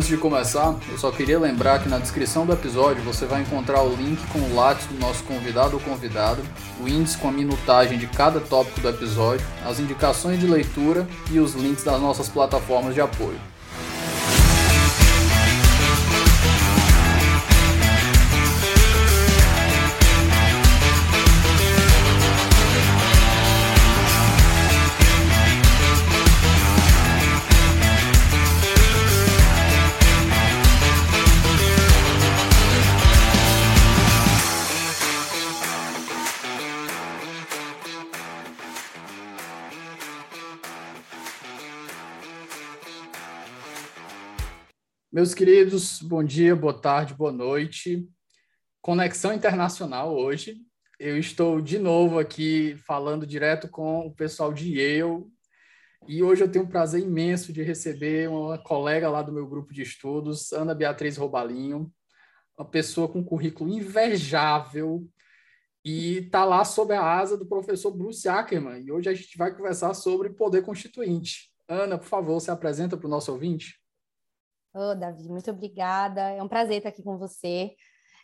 [0.00, 3.82] Antes de começar, eu só queria lembrar que na descrição do episódio você vai encontrar
[3.82, 6.40] o link com o lápis do nosso convidado ou convidada,
[6.82, 11.38] o índice com a minutagem de cada tópico do episódio, as indicações de leitura e
[11.38, 13.38] os links das nossas plataformas de apoio.
[45.20, 48.08] Meus queridos, bom dia, boa tarde, boa noite.
[48.80, 50.56] Conexão Internacional hoje.
[50.98, 55.26] Eu estou de novo aqui falando direto com o pessoal de Yale.
[56.08, 59.74] E hoje eu tenho um prazer imenso de receber uma colega lá do meu grupo
[59.74, 61.92] de estudos, Ana Beatriz Robalinho,
[62.58, 65.06] uma pessoa com currículo invejável
[65.84, 68.82] e está lá sob a asa do professor Bruce Ackerman.
[68.82, 71.50] E hoje a gente vai conversar sobre poder constituinte.
[71.68, 73.79] Ana, por favor, se apresenta para o nosso ouvinte.
[74.72, 76.20] Oh, Davi, muito obrigada.
[76.20, 77.74] É um prazer estar aqui com você.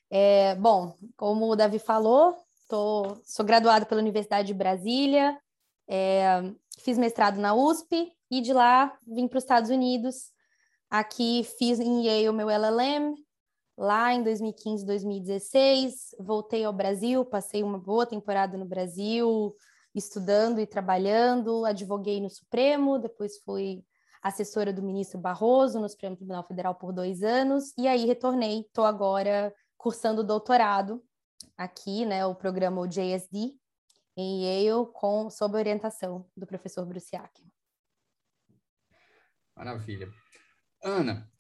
[0.09, 2.37] É, bom, como o Davi falou,
[2.69, 5.37] tô, sou graduada pela Universidade de Brasília,
[5.89, 6.43] é,
[6.79, 10.33] fiz mestrado na USP e de lá vim para os Estados Unidos.
[10.89, 13.15] Aqui fiz em Yale meu LLM,
[13.77, 16.15] lá em 2015, 2016.
[16.21, 19.53] Voltei ao Brasil, passei uma boa temporada no Brasil,
[19.93, 21.65] estudando e trabalhando.
[21.65, 23.83] Advoguei no Supremo, depois fui
[24.27, 28.85] assessora do ministro Barroso no Supremo Tribunal Federal por dois anos, e aí retornei, estou
[28.85, 31.03] agora cursando doutorado
[31.57, 33.55] aqui, né, o programa JSD,
[34.17, 37.45] em Yale, com, sob orientação do professor Bruciak.
[39.55, 40.09] Maravilha.
[40.83, 41.31] Ana,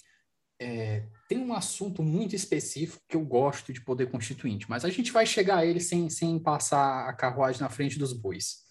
[0.60, 5.12] é, tem um assunto muito específico que eu gosto de poder constituinte, mas a gente
[5.12, 8.65] vai chegar a ele sem, sem passar a carruagem na frente dos bois.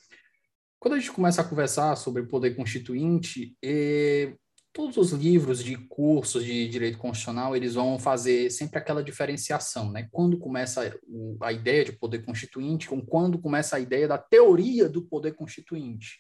[0.80, 4.36] Quando a gente começa a conversar sobre poder constituinte, eh,
[4.76, 10.10] todos os livros de cursos de direito constitucional, eles vão fazer sempre aquela diferenciação, né?
[10.12, 10.94] Quando começa
[11.42, 16.20] a ideia de poder constituinte, com quando começa a ideia da teoria do poder constituinte.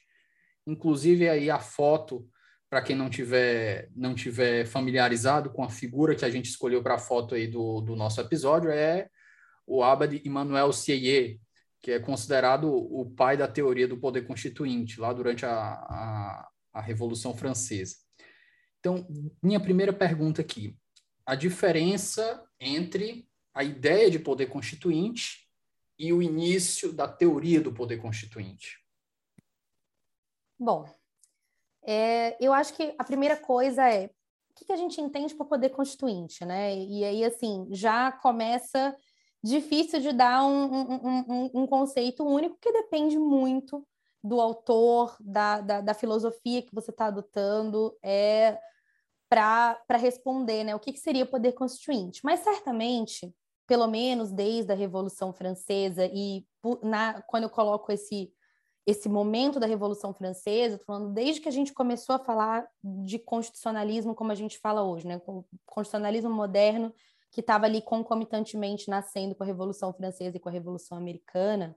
[0.65, 2.25] Inclusive aí a foto,
[2.69, 6.95] para quem não tiver não tiver familiarizado com a figura que a gente escolheu para
[6.95, 9.09] a foto aí do, do nosso episódio, é
[9.67, 11.39] o Abad Emmanuel Sieyé,
[11.85, 16.81] que é considerado o pai da teoria do poder constituinte, lá durante a, a, a
[16.81, 17.97] Revolução Francesa.
[18.79, 19.05] Então,
[19.39, 20.75] minha primeira pergunta aqui:
[21.23, 25.47] a diferença entre a ideia de poder constituinte
[25.99, 28.83] e o início da teoria do poder constituinte?
[30.57, 30.91] Bom,
[31.83, 35.45] é, eu acho que a primeira coisa é o que, que a gente entende por
[35.45, 36.75] poder constituinte, né?
[36.75, 38.97] E aí, assim, já começa
[39.45, 43.85] difícil de dar um, um, um, um conceito único que depende muito
[44.23, 48.57] do autor, da, da, da filosofia que você está adotando, é,
[49.29, 52.21] para responder né, o que, que seria poder constituinte.
[52.23, 53.31] Mas certamente,
[53.67, 56.43] pelo menos desde a Revolução Francesa, e
[56.81, 58.33] na, quando eu coloco esse,
[58.83, 64.15] esse momento da Revolução Francesa, falando desde que a gente começou a falar de constitucionalismo
[64.15, 65.21] como a gente fala hoje, né,
[65.67, 66.91] constitucionalismo moderno
[67.35, 71.75] que estava ali concomitantemente nascendo com a Revolução Francesa e com a Revolução Americana,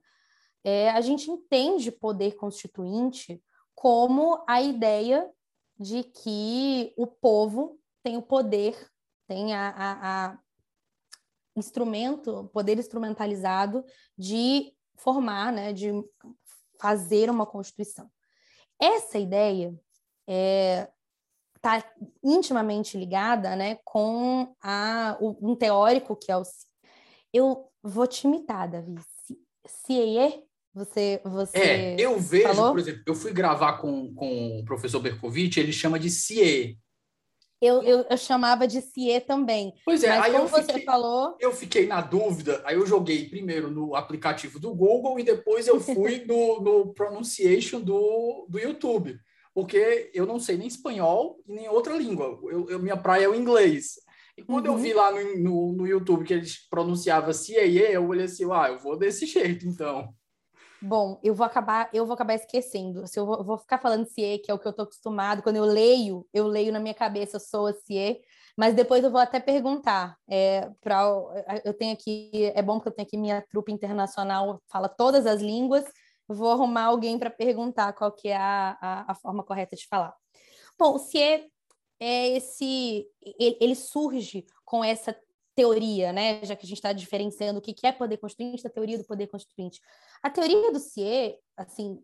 [0.63, 3.43] é, a gente entende poder constituinte
[3.75, 5.29] como a ideia
[5.77, 8.89] de que o povo tem o poder,
[9.27, 10.39] tem a, a, a
[11.57, 13.83] instrumento, poder instrumentalizado
[14.17, 15.91] de formar, né, de
[16.79, 18.09] fazer uma constituição.
[18.81, 19.77] Essa ideia
[20.25, 20.89] é,
[21.59, 21.83] está
[22.23, 26.43] intimamente ligada né, com a, um teórico que é o.
[27.33, 28.95] Eu vou te imitar, Davi.
[29.65, 30.43] CIE?
[30.73, 31.57] Você, você.
[31.57, 32.71] É, eu vejo, falou?
[32.71, 36.77] por exemplo, eu fui gravar com, com o professor Berkovitch, ele chama de CIE.
[37.61, 39.73] Eu, eu, eu, chamava de CIE também.
[39.83, 41.35] Pois é, Mas aí como eu fiquei, você falou.
[41.39, 45.81] Eu fiquei na dúvida, aí eu joguei primeiro no aplicativo do Google e depois eu
[45.81, 49.19] fui no, no pronunciation do, do YouTube
[49.59, 52.39] porque eu não sei nem espanhol e nem outra língua.
[52.43, 53.95] Eu, eu minha praia é o inglês.
[54.37, 54.75] E quando uhum.
[54.75, 58.69] eu vi lá no, no, no, YouTube que eles pronunciavam CAE, eu olhei assim, ah,
[58.69, 60.13] eu vou desse jeito, então.
[60.81, 63.05] Bom, eu vou acabar, eu vou acabar esquecendo.
[63.05, 65.57] Se eu vou, vou ficar falando CIE, que é o que eu estou acostumado, quando
[65.57, 68.21] eu leio, eu leio na minha cabeça, eu sou a CIE,
[68.57, 70.15] mas depois eu vou até perguntar.
[70.25, 71.03] É, pra,
[71.65, 75.41] eu tenho aqui, é bom porque eu tenho aqui minha trupe internacional, fala todas as
[75.41, 75.83] línguas,
[76.35, 80.15] vou arrumar alguém para perguntar qual que é a, a, a, forma correta de falar.
[80.77, 81.47] Bom, se é
[81.99, 83.05] é esse,
[83.37, 85.13] ele, ele surge com essa
[85.53, 86.43] teoria, né?
[86.45, 89.27] Já que a gente está diferenciando o que é poder constituinte da teoria do poder
[89.27, 89.81] constituinte.
[90.23, 92.01] A teoria do CIE, assim,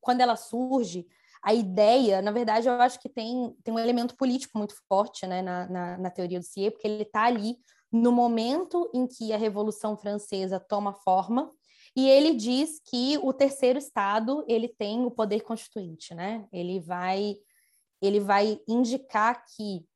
[0.00, 1.06] quando ela surge,
[1.42, 5.40] a ideia, na verdade, eu acho que tem, tem um elemento político muito forte né,
[5.40, 7.56] na, na, na teoria do CIE, porque ele está ali
[7.90, 11.50] no momento em que a Revolução Francesa toma forma,
[11.94, 16.46] e ele diz que o terceiro estado ele tem o poder constituinte, né?
[16.52, 17.36] Ele vai
[18.00, 19.86] ele vai indicar que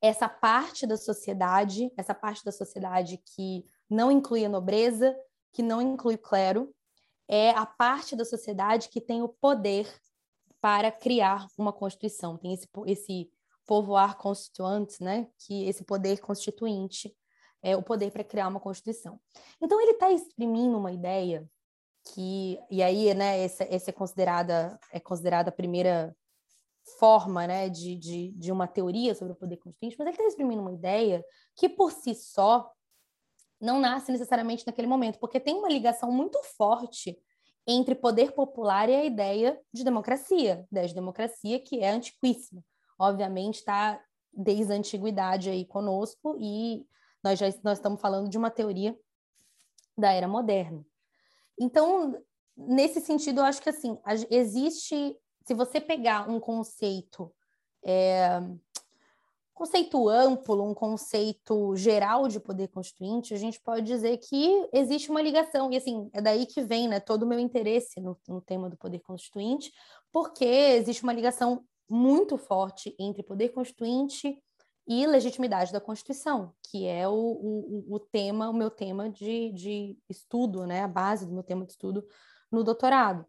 [0.00, 5.16] essa parte da sociedade, essa parte da sociedade que não inclui a nobreza,
[5.52, 6.72] que não inclui o clero,
[7.28, 9.92] é a parte da sociedade que tem o poder
[10.60, 12.36] para criar uma constituição.
[12.36, 13.30] Tem esse, esse
[13.66, 15.28] povoar constituante, né?
[15.38, 17.14] Que esse poder constituinte
[17.62, 19.20] é o poder para criar uma constituição.
[19.60, 21.48] Então ele está exprimindo uma ideia
[22.12, 23.42] que e aí, né?
[23.44, 26.16] Essa, essa é considerada é considerada a primeira
[26.98, 30.62] forma né, de, de, de uma teoria sobre o poder constituinte, mas ele está exprimindo
[30.62, 31.24] uma ideia
[31.54, 32.70] que, por si só,
[33.60, 37.18] não nasce necessariamente naquele momento, porque tem uma ligação muito forte
[37.66, 42.64] entre poder popular e a ideia de democracia, ideia de democracia que é antiquíssima.
[42.98, 44.02] Obviamente está
[44.32, 46.86] desde a antiguidade aí conosco e
[47.22, 48.98] nós já nós estamos falando de uma teoria
[49.96, 50.84] da era moderna.
[51.58, 52.16] Então,
[52.56, 53.98] nesse sentido, eu acho que assim,
[54.30, 57.32] existe se você pegar um conceito,
[57.84, 58.40] é,
[59.52, 65.20] conceito amplo, um conceito geral de poder constituinte, a gente pode dizer que existe uma
[65.20, 68.70] ligação, e assim, é daí que vem né, todo o meu interesse no, no tema
[68.70, 69.72] do poder constituinte,
[70.12, 74.40] porque existe uma ligação muito forte entre poder constituinte
[74.92, 79.96] e legitimidade da Constituição, que é o, o, o tema, o meu tema de, de
[80.08, 82.04] estudo, né, a base do meu tema de estudo
[82.50, 83.24] no doutorado.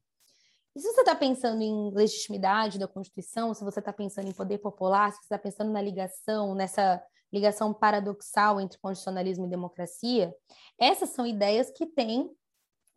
[0.75, 4.57] E se você está pensando em legitimidade da Constituição, se você está pensando em poder
[4.57, 6.99] popular, se você está pensando na ligação, nessa
[7.31, 10.33] ligação paradoxal entre constitucionalismo e democracia,
[10.79, 12.27] essas são ideias que têm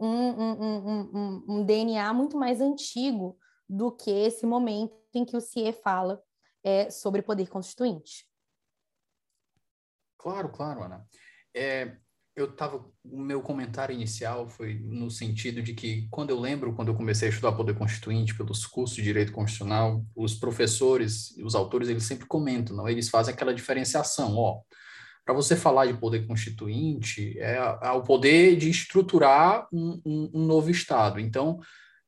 [0.01, 3.37] um, um, um, um DNA muito mais antigo
[3.69, 6.23] do que esse momento em que o CIE fala
[6.65, 8.27] é, sobre poder constituinte.
[10.25, 11.07] Claro, claro, Ana.
[11.55, 11.97] É,
[12.35, 16.89] eu estava o meu comentário inicial foi no sentido de que quando eu lembro quando
[16.89, 21.91] eu comecei a estudar poder constituinte pelos cursos de direito constitucional os professores os autores
[21.91, 24.63] eles sempre comentam não eles fazem aquela diferenciação ó
[25.27, 30.45] para você falar de poder constituinte é, é, o poder de estruturar um, um, um
[30.47, 31.61] novo estado então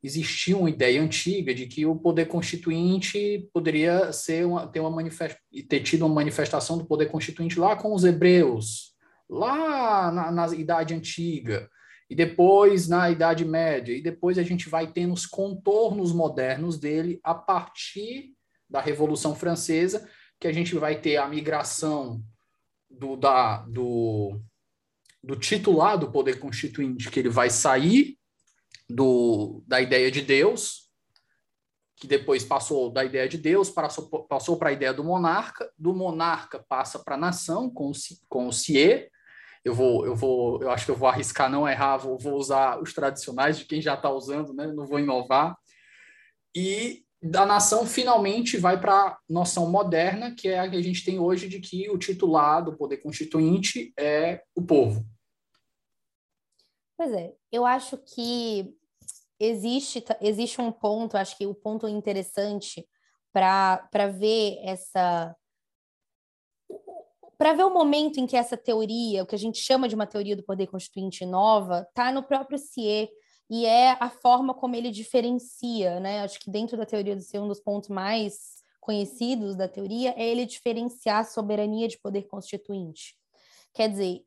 [0.06, 5.36] existia uma ideia antiga de que o poder constituinte poderia ser uma, ter uma manifest,
[5.68, 8.94] ter tido uma manifestação do poder constituinte lá com os hebreus
[9.28, 11.68] lá na, na Idade Antiga,
[12.08, 17.18] e depois na Idade Média, e depois a gente vai tendo os contornos modernos dele
[17.22, 18.32] a partir
[18.70, 20.08] da Revolução Francesa,
[20.38, 22.22] que a gente vai ter a migração
[22.88, 24.40] do, da, do,
[25.22, 28.15] do titular do poder constituinte, que ele vai sair
[28.88, 30.90] do, da ideia de Deus,
[31.96, 36.64] que depois passou da ideia de Deus, passou, para a ideia do monarca, do monarca
[36.68, 37.92] passa para a nação, com o,
[38.28, 39.10] com o CIE,
[39.64, 42.80] eu vou, eu vou, eu acho que eu vou arriscar não errar, vou, vou usar
[42.80, 44.68] os tradicionais de quem já está usando, né?
[44.68, 45.58] Não vou inovar.
[46.54, 51.04] E da nação finalmente vai para a noção moderna, que é a que a gente
[51.04, 55.04] tem hoje de que o titular do poder constituinte é o povo.
[56.96, 58.76] Pois é, eu acho que
[59.40, 62.86] existe, existe um ponto, acho que o ponto interessante
[63.32, 65.34] para ver essa
[67.38, 70.06] para ver o momento em que essa teoria, o que a gente chama de uma
[70.06, 73.10] teoria do poder constituinte nova, está no próprio CIE
[73.50, 76.22] e é a forma como ele diferencia, né?
[76.22, 80.26] Acho que dentro da teoria do CIE, um dos pontos mais conhecidos da teoria é
[80.26, 83.14] ele diferenciar a soberania de poder constituinte.
[83.76, 84.25] Quer dizer,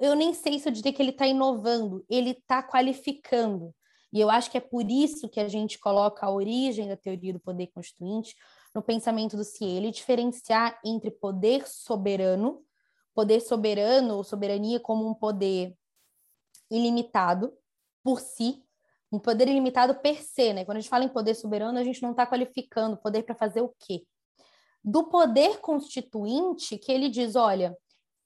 [0.00, 3.74] eu nem sei se eu diria que ele está inovando, ele está qualificando.
[4.10, 7.34] E eu acho que é por isso que a gente coloca a origem da teoria
[7.34, 8.34] do poder constituinte
[8.74, 12.64] no pensamento do Ciele diferenciar entre poder soberano,
[13.14, 15.76] poder soberano ou soberania como um poder
[16.70, 17.52] ilimitado
[18.02, 18.64] por si,
[19.12, 20.64] um poder ilimitado per se, né?
[20.64, 23.60] Quando a gente fala em poder soberano, a gente não está qualificando poder para fazer
[23.60, 24.06] o quê?
[24.82, 27.76] Do poder constituinte, que ele diz, olha,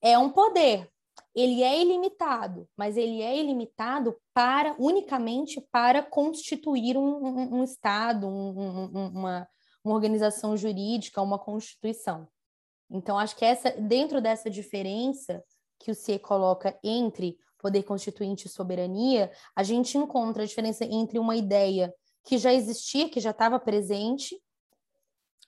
[0.02, 0.90] é um poder,
[1.35, 8.26] ele é ilimitado, mas ele é ilimitado para unicamente para constituir um, um, um Estado,
[8.26, 9.49] um, uma,
[9.85, 12.28] uma organização jurídica, uma constituição.
[12.90, 15.42] Então, acho que essa, dentro dessa diferença
[15.78, 21.19] que o CIE coloca entre poder constituinte e soberania, a gente encontra a diferença entre
[21.19, 24.40] uma ideia que já existia, que já estava presente,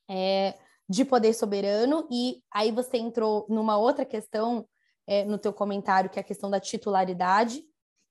[0.08, 0.54] é,
[0.92, 4.68] de poder soberano, e aí você entrou numa outra questão
[5.06, 7.64] é, no teu comentário, que é a questão da titularidade,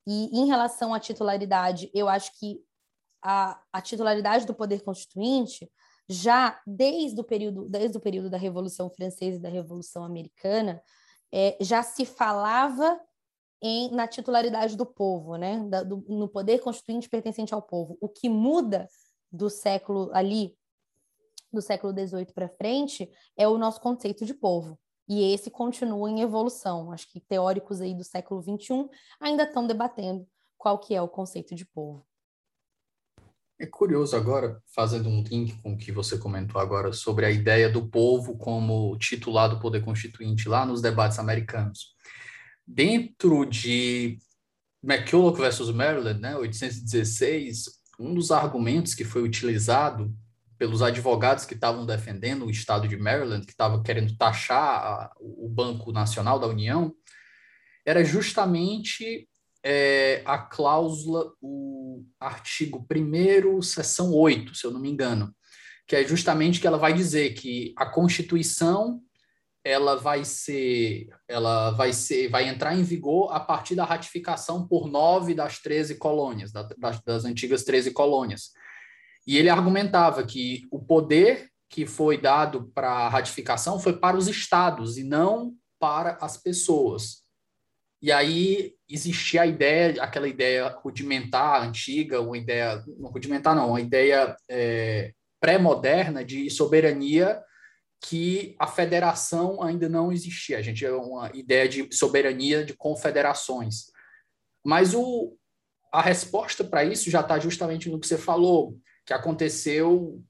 [0.04, 2.60] e em relação à titularidade, eu acho que
[3.22, 5.70] a, a titularidade do poder constituinte,
[6.08, 10.82] já desde o período, desde o período da Revolução Francesa e da Revolução Americana,
[11.32, 13.00] é, já se falava
[13.62, 15.64] em, na titularidade do povo, né?
[15.68, 17.96] Da, do, no poder constituinte pertencente ao povo.
[18.00, 18.88] O que muda
[19.30, 20.52] do século ali,
[21.52, 24.78] do século XVIII para frente, é o nosso conceito de povo.
[25.08, 26.92] E esse continua em evolução.
[26.92, 28.88] Acho que teóricos aí do século XXI
[29.20, 32.06] ainda estão debatendo qual que é o conceito de povo.
[33.58, 37.68] É curioso agora, fazendo um link com o que você comentou agora sobre a ideia
[37.68, 41.94] do povo como titular do poder constituinte lá nos debates americanos.
[42.66, 44.18] Dentro de
[44.82, 50.12] McCulloch versus Maryland, né, 816, um dos argumentos que foi utilizado
[50.62, 55.48] pelos advogados que estavam defendendo o estado de Maryland, que estava querendo taxar a, o
[55.48, 56.94] Banco Nacional da União,
[57.84, 59.28] era justamente
[59.60, 65.34] é, a cláusula, o artigo 1 seção 8, se eu não me engano,
[65.84, 69.02] que é justamente que ela vai dizer que a Constituição
[69.64, 74.86] ela vai ser, ela vai ser, vai entrar em vigor a partir da ratificação por
[74.86, 78.52] nove das 13 colônias, das, das antigas 13 colônias.
[79.26, 84.28] E ele argumentava que o poder que foi dado para a ratificação foi para os
[84.28, 87.22] estados e não para as pessoas.
[88.02, 93.80] E aí existia a ideia, aquela ideia rudimentar, antiga, uma ideia, não rudimentar não, uma
[93.80, 97.40] ideia é, pré-moderna de soberania
[98.04, 100.58] que a federação ainda não existia.
[100.58, 103.84] A gente tinha uma ideia de soberania de confederações.
[104.64, 105.36] Mas o,
[105.92, 108.76] a resposta para isso já está justamente no que você falou,
[109.12, 110.24] que aconteceu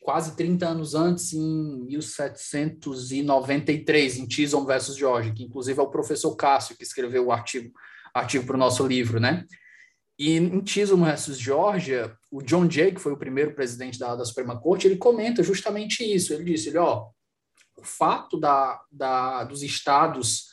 [0.00, 6.36] quase 30 anos antes, em 1793, em Chisholm versus George, que inclusive é o professor
[6.36, 7.72] Cássio que escreveu o artigo
[8.14, 9.46] artigo para o nosso livro, né?
[10.18, 14.26] E em Chisholm versus Georgia, o John Jay, que foi o primeiro presidente da, da
[14.26, 16.34] Suprema Corte, ele comenta justamente isso.
[16.34, 17.06] Ele disse, ele, ó,
[17.76, 20.51] o fato da, da, dos estados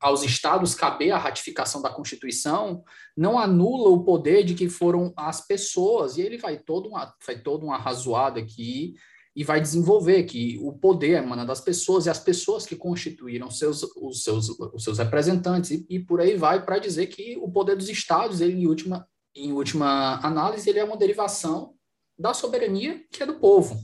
[0.00, 2.82] aos estados caber a ratificação da Constituição,
[3.16, 7.40] não anula o poder de que foram as pessoas, e ele vai todo uma, vai
[7.40, 8.94] todo um arrazoado aqui
[9.34, 13.82] e vai desenvolver que o poder emana das pessoas e as pessoas que constituíram seus,
[13.96, 17.76] os, seus, os seus representantes, e, e por aí vai para dizer que o poder
[17.76, 21.74] dos estados, ele, em, última, em última análise, ele é uma derivação
[22.18, 23.78] da soberania que é do povo.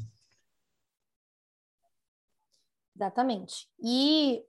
[2.96, 3.68] Exatamente.
[3.82, 4.42] E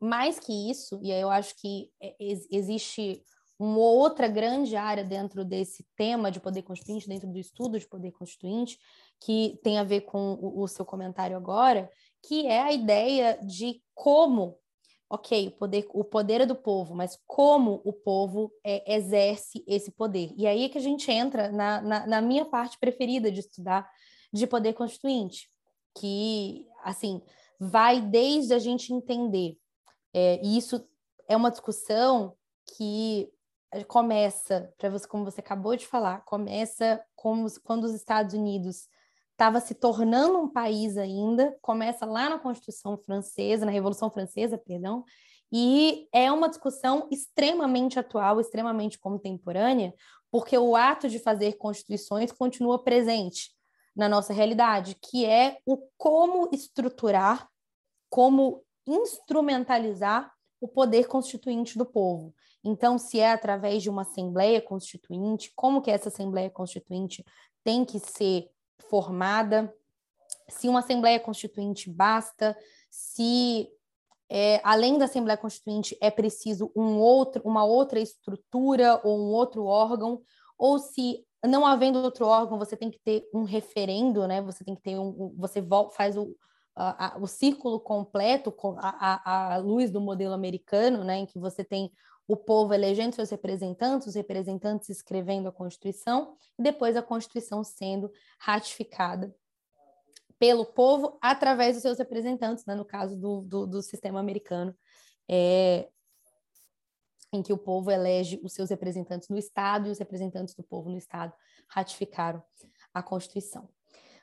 [0.00, 2.14] mais que isso, e aí eu acho que é,
[2.50, 3.22] existe
[3.58, 8.12] uma outra grande área dentro desse tema de poder constituinte, dentro do estudo de poder
[8.12, 8.78] constituinte,
[9.20, 11.90] que tem a ver com o, seu comentário agora,
[12.22, 14.56] que é a ideia de como,
[15.10, 19.90] ok, o poder, o poder é do povo, mas como o povo é, exerce esse
[19.90, 20.32] poder.
[20.36, 23.90] E aí é que a gente entra na, na, na minha parte preferida de estudar
[24.32, 25.48] de poder constituinte,
[25.98, 27.20] que, assim,
[27.58, 29.58] vai desde a gente entender
[30.14, 30.86] é, e isso
[31.28, 32.36] é uma discussão
[32.76, 33.30] que
[33.86, 38.88] começa, para você, como você acabou de falar, começa como, quando os Estados Unidos
[39.32, 45.04] estava se tornando um país ainda, começa lá na Constituição Francesa, na Revolução Francesa, perdão,
[45.52, 49.94] e é uma discussão extremamente atual, extremamente contemporânea,
[50.30, 53.50] porque o ato de fazer constituições continua presente
[53.94, 57.48] na nossa realidade, que é o como estruturar,
[58.10, 62.34] como instrumentalizar o poder constituinte do povo.
[62.64, 67.24] Então, se é através de uma assembleia constituinte, como que essa assembleia constituinte
[67.62, 68.50] tem que ser
[68.88, 69.72] formada?
[70.48, 72.56] Se uma assembleia constituinte basta?
[72.90, 73.68] Se
[74.28, 79.64] é, além da assembleia constituinte é preciso um outro, uma outra estrutura ou um outro
[79.64, 80.20] órgão?
[80.58, 84.42] Ou se não havendo outro órgão, você tem que ter um referendo, né?
[84.42, 86.34] Você tem que ter um, você faz o,
[86.78, 91.64] a, a, o círculo completo, a, a, luz do modelo americano, né, em que você
[91.64, 91.90] tem
[92.26, 98.12] o povo elegendo seus representantes, os representantes escrevendo a Constituição, e depois a Constituição sendo
[98.38, 99.34] ratificada
[100.38, 104.72] pelo povo através dos seus representantes, né, no caso do, do, do sistema americano,
[105.28, 105.88] é,
[107.32, 110.88] em que o povo elege os seus representantes no Estado e os representantes do povo
[110.88, 111.32] no Estado
[111.68, 112.40] ratificaram
[112.94, 113.68] a Constituição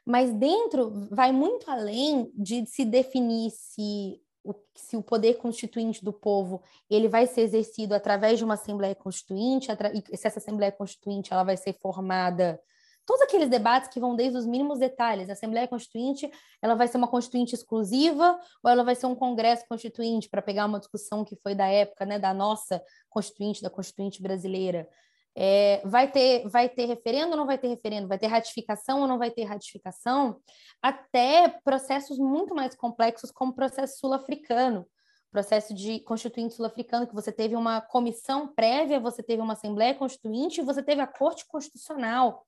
[0.05, 6.13] mas dentro vai muito além de se definir se o, se o poder constituinte do
[6.13, 9.67] povo ele vai ser exercido através de uma assembleia constituinte,
[10.11, 12.59] e se essa assembleia constituinte ela vai ser formada
[13.05, 15.29] todos aqueles debates que vão desde os mínimos detalhes.
[15.29, 16.29] A Assembleia Constituinte,
[16.61, 20.65] ela vai ser uma constituinte exclusiva ou ela vai ser um congresso constituinte para pegar
[20.65, 24.89] uma discussão que foi da época, né, da nossa constituinte, da constituinte brasileira.
[25.37, 28.07] É, vai ter vai ter referendo ou não vai ter referendo?
[28.07, 30.39] Vai ter ratificação ou não vai ter ratificação?
[30.81, 34.87] Até processos muito mais complexos, como o processo sul-africano,
[35.31, 40.61] processo de constituinte sul-africano, que você teve uma comissão prévia, você teve uma Assembleia Constituinte
[40.61, 42.45] você teve a Corte Constitucional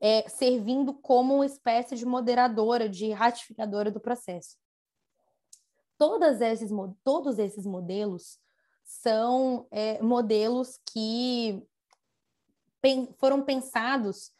[0.00, 4.56] é, servindo como uma espécie de moderadora, de ratificadora do processo.
[5.98, 6.70] Todas esses,
[7.04, 8.38] todos esses modelos
[8.82, 11.62] são é, modelos que
[13.18, 14.30] foram pensados,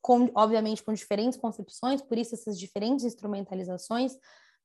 [0.00, 4.16] com, obviamente, com diferentes concepções, por isso essas diferentes instrumentalizações,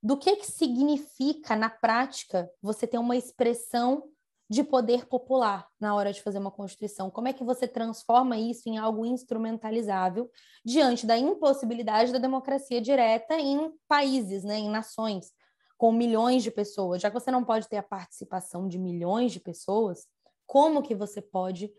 [0.02, 4.04] do que, que significa, na prática, você ter uma expressão
[4.50, 7.10] de poder popular na hora de fazer uma Constituição?
[7.10, 10.30] Como é que você transforma isso em algo instrumentalizável
[10.64, 15.32] diante da impossibilidade da democracia direta em países, né, em nações,
[15.78, 17.02] com milhões de pessoas?
[17.02, 20.06] Já que você não pode ter a participação de milhões de pessoas,
[20.46, 21.72] como que você pode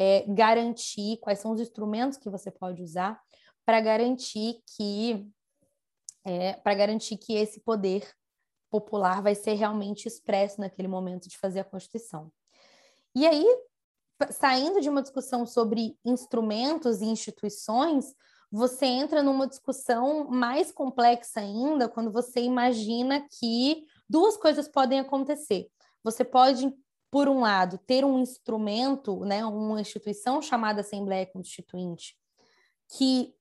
[0.00, 3.20] é, garantir, quais são os instrumentos que você pode usar
[3.66, 5.28] para garantir que
[6.24, 8.08] é, para garantir que esse poder
[8.70, 12.30] popular vai ser realmente expresso naquele momento de fazer a Constituição.
[13.12, 13.44] E aí,
[14.30, 18.14] saindo de uma discussão sobre instrumentos e instituições,
[18.52, 25.68] você entra numa discussão mais complexa ainda quando você imagina que duas coisas podem acontecer.
[26.04, 26.72] Você pode
[27.10, 32.16] por um lado, ter um instrumento, né, uma instituição chamada Assembleia Constituinte,
[32.96, 33.34] que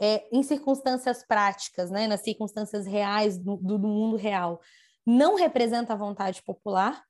[0.00, 4.60] é, em circunstâncias práticas, né, nas circunstâncias reais do, do mundo real,
[5.06, 7.04] não representa a vontade popular,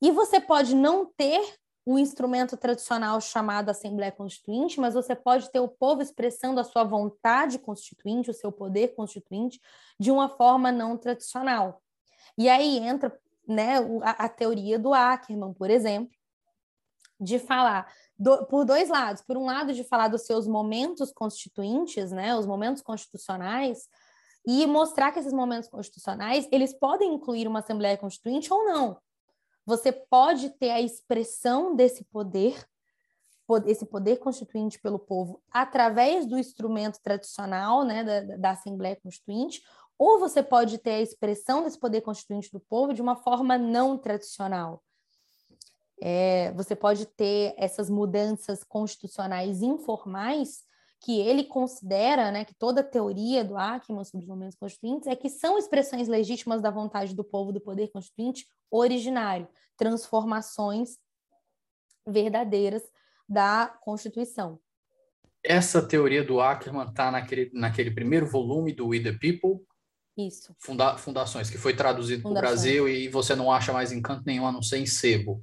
[0.00, 5.58] e você pode não ter o instrumento tradicional chamado Assembleia Constituinte, mas você pode ter
[5.58, 9.58] o povo expressando a sua vontade constituinte, o seu poder constituinte,
[9.98, 11.82] de uma forma não tradicional.
[12.36, 16.12] E aí entra né, a, a teoria do Ackerman, por exemplo,
[17.20, 19.22] de falar do, por dois lados.
[19.22, 23.88] Por um lado, de falar dos seus momentos constituintes, né, os momentos constitucionais,
[24.46, 28.98] e mostrar que esses momentos constitucionais eles podem incluir uma Assembleia Constituinte ou não.
[29.66, 32.66] Você pode ter a expressão desse poder,
[33.66, 39.62] esse poder constituinte pelo povo, através do instrumento tradicional né, da, da Assembleia Constituinte,
[39.98, 43.98] ou você pode ter a expressão desse poder constituinte do povo de uma forma não
[43.98, 44.82] tradicional.
[46.00, 50.62] É, você pode ter essas mudanças constitucionais informais
[51.00, 55.14] que ele considera, né, que toda a teoria do Ackman sobre os momentos constituintes é
[55.14, 60.98] que são expressões legítimas da vontade do povo do poder constituinte originário, transformações
[62.06, 62.82] verdadeiras
[63.28, 64.58] da Constituição.
[65.44, 69.64] Essa teoria do Ackerman está naquele, naquele primeiro volume do We the People,
[70.26, 70.54] isso.
[70.58, 74.46] Funda fundações, que foi traduzido para o Brasil e você não acha mais encanto nenhum
[74.46, 75.42] a não ser em sebo.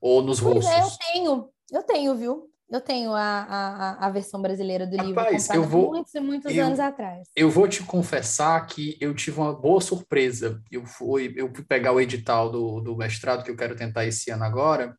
[0.00, 2.48] Ou nos pois É, eu tenho, eu tenho, viu?
[2.70, 6.54] Eu tenho a, a, a versão brasileira do Rapaz, livro eu vou, muitos e muitos
[6.54, 7.28] eu, anos atrás.
[7.36, 10.62] Eu vou te confessar que eu tive uma boa surpresa.
[10.70, 14.30] Eu fui, eu fui pegar o edital do, do mestrado que eu quero tentar esse
[14.30, 14.96] ano agora,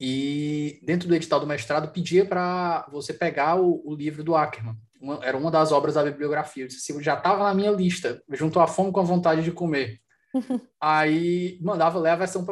[0.00, 4.76] e dentro do edital do mestrado pedia para você pegar o, o livro do Ackerman
[5.06, 6.64] uma, era uma das obras da bibliografia.
[6.64, 9.52] Eu disse assim, já estava na minha lista, junto à fome com a vontade de
[9.52, 10.00] comer.
[10.80, 12.44] Aí mandava ler a versão,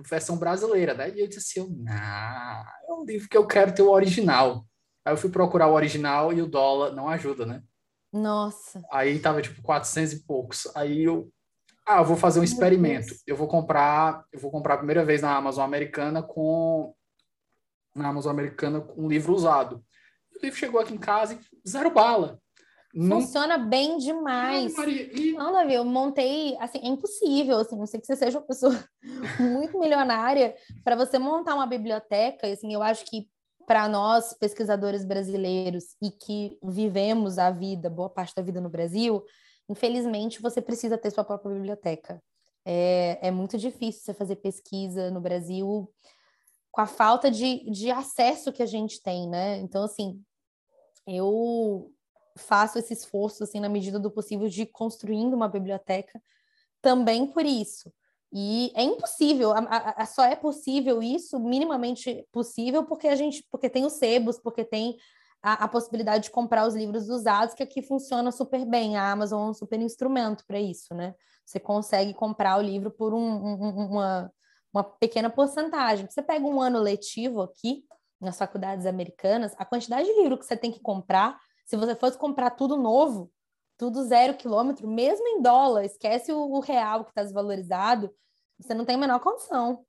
[0.00, 1.10] versão brasileira, né?
[1.14, 4.64] E eu disse assim, não, é um livro que eu quero ter o original.
[5.04, 7.62] Aí eu fui procurar o original e o dólar não ajuda, né?
[8.12, 8.82] Nossa.
[8.90, 10.66] Aí tava tipo 400 e poucos.
[10.74, 11.30] Aí eu,
[11.86, 13.14] ah, eu vou fazer um experimento.
[13.26, 16.94] Eu vou comprar, eu vou comprar a primeira vez na Amazon americana com
[17.94, 19.84] na Amazon americana com um livro usado.
[20.38, 22.40] O livro chegou aqui em casa e zero bala.
[22.94, 23.68] Funciona não...
[23.68, 24.74] bem demais.
[24.74, 25.32] Maria, e...
[25.32, 28.72] Não, Davi, eu montei, assim, é impossível, assim, não sei que você seja uma pessoa
[29.38, 33.28] muito milionária, para você montar uma biblioteca, assim, eu acho que
[33.66, 39.22] para nós, pesquisadores brasileiros, e que vivemos a vida, boa parte da vida no Brasil,
[39.68, 42.22] infelizmente, você precisa ter sua própria biblioteca.
[42.64, 45.90] É, é muito difícil você fazer pesquisa no Brasil
[46.70, 49.58] com a falta de, de acesso que a gente tem, né?
[49.58, 50.22] Então, assim,
[51.08, 51.92] eu
[52.36, 56.22] faço esse esforço, assim, na medida do possível, de construindo uma biblioteca
[56.80, 57.92] também por isso.
[58.32, 63.44] E é impossível, a, a, a só é possível isso, minimamente possível, porque a gente,
[63.50, 64.96] porque tem os sebos, porque tem
[65.42, 68.96] a, a, possibilidade de comprar os livros usados, que aqui funciona super bem.
[68.96, 71.14] A Amazon é um super instrumento para isso, né?
[71.44, 74.32] Você consegue comprar o livro por um, um, uma,
[74.72, 76.06] uma pequena porcentagem.
[76.08, 77.84] Você pega um ano letivo aqui,
[78.20, 82.16] nas faculdades americanas, a quantidade de livro que você tem que comprar, Se você fosse
[82.16, 83.30] comprar tudo novo,
[83.76, 88.10] tudo zero quilômetro, mesmo em dólar, esquece o, real que está desvalorizado,
[88.58, 89.84] você não tem a menor condição.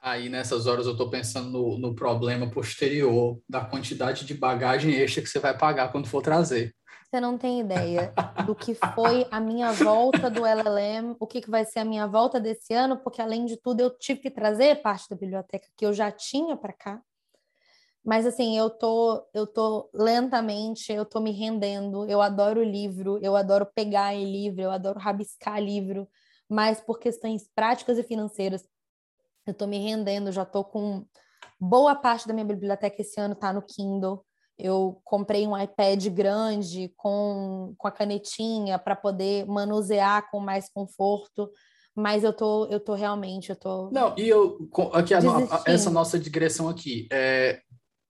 [0.00, 5.22] Aí nessas horas eu estou pensando no, no problema posterior da quantidade de bagagem extra
[5.22, 6.76] que você vai pagar quando for trazer.
[7.10, 8.12] Você não tem ideia
[8.44, 12.06] do que foi a minha volta do LLM, o que, que vai ser a minha
[12.06, 15.86] volta desse ano, porque além de tudo eu tive que trazer parte da biblioteca que
[15.86, 17.02] eu já tinha para cá.
[18.04, 22.04] Mas assim, eu tô, eu tô lentamente, eu tô me rendendo.
[22.04, 26.06] Eu adoro livro, eu adoro pegar em livro, eu adoro rabiscar livro,
[26.46, 28.68] mas por questões práticas e financeiras,
[29.46, 31.06] eu tô me rendendo, já tô com
[31.58, 34.26] boa parte da minha biblioteca esse ano tá no Kindle.
[34.58, 41.50] Eu comprei um iPad grande com, com a canetinha para poder manusear com mais conforto
[41.98, 43.90] mas eu tô, eu tô realmente, eu tô.
[43.90, 47.60] Não, e eu aqui a, a, essa nossa digressão aqui é,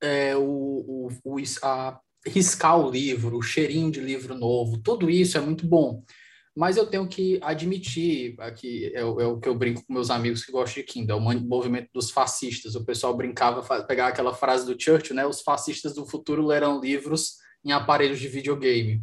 [0.03, 5.39] é o, o, o a, riscar o livro, o cheirinho de livro novo, tudo isso
[5.39, 6.03] é muito bom.
[6.59, 10.45] Mas eu tenho que admitir, aqui é, é, o que eu brinco com meus amigos
[10.45, 12.75] que gostam de Kindle, é o movimento dos fascistas.
[12.75, 15.25] O pessoal brincava, pegar aquela frase do Churchill, né?
[15.25, 19.01] Os fascistas do futuro lerão livros em aparelhos de videogame.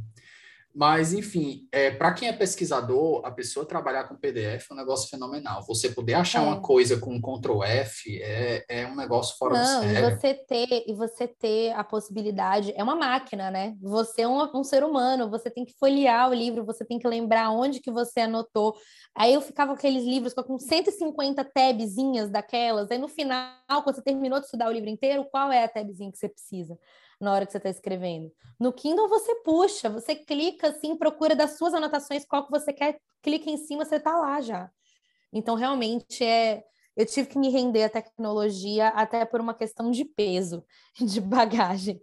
[0.75, 5.09] Mas, enfim, é, para quem é pesquisador, a pessoa trabalhar com PDF é um negócio
[5.09, 5.63] fenomenal.
[5.65, 6.45] Você poder achar é.
[6.45, 10.09] uma coisa com Ctrl F é, é um negócio fora Não, do sério.
[10.09, 13.73] E você, ter, e você ter a possibilidade, é uma máquina, né?
[13.81, 17.07] Você é um, um, ser humano, você tem que folhear o livro, você tem que
[17.07, 18.75] lembrar onde que você anotou.
[19.15, 24.01] Aí eu ficava com aqueles livros com 150 tabzinhas daquelas, aí no final, quando você
[24.01, 26.77] terminou de estudar o livro inteiro, qual é a tabzinha que você precisa?
[27.19, 28.31] Na hora que você está escrevendo.
[28.59, 32.99] No Kindle você puxa, você clica assim, procura das suas anotações qual que você quer,
[33.21, 34.69] clica em cima, você está lá já.
[35.31, 36.63] Então realmente é,
[36.95, 40.63] eu tive que me render à tecnologia até por uma questão de peso,
[40.99, 42.01] de bagagem.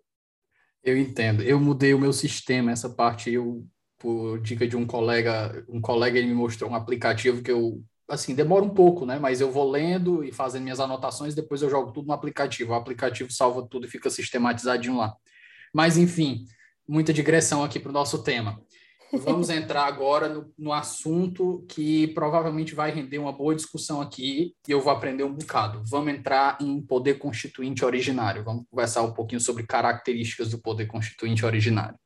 [0.82, 1.42] Eu entendo.
[1.42, 3.66] Eu mudei o meu sistema, essa parte eu
[3.98, 7.80] por dica de um colega, um colega ele me mostrou um aplicativo que eu
[8.12, 9.18] assim, demora um pouco, né?
[9.18, 12.72] Mas eu vou lendo e fazendo minhas anotações, depois eu jogo tudo no aplicativo.
[12.72, 15.14] O aplicativo salva tudo e fica sistematizadinho lá.
[15.72, 16.44] Mas, enfim,
[16.86, 18.60] muita digressão aqui para o nosso tema.
[19.12, 24.70] Vamos entrar agora no, no, assunto que provavelmente vai render uma boa discussão aqui e
[24.70, 25.82] eu vou aprender um bocado.
[25.86, 28.44] Vamos entrar em poder constituinte originário.
[28.44, 31.96] Vamos conversar um pouquinho sobre características do poder constituinte originário.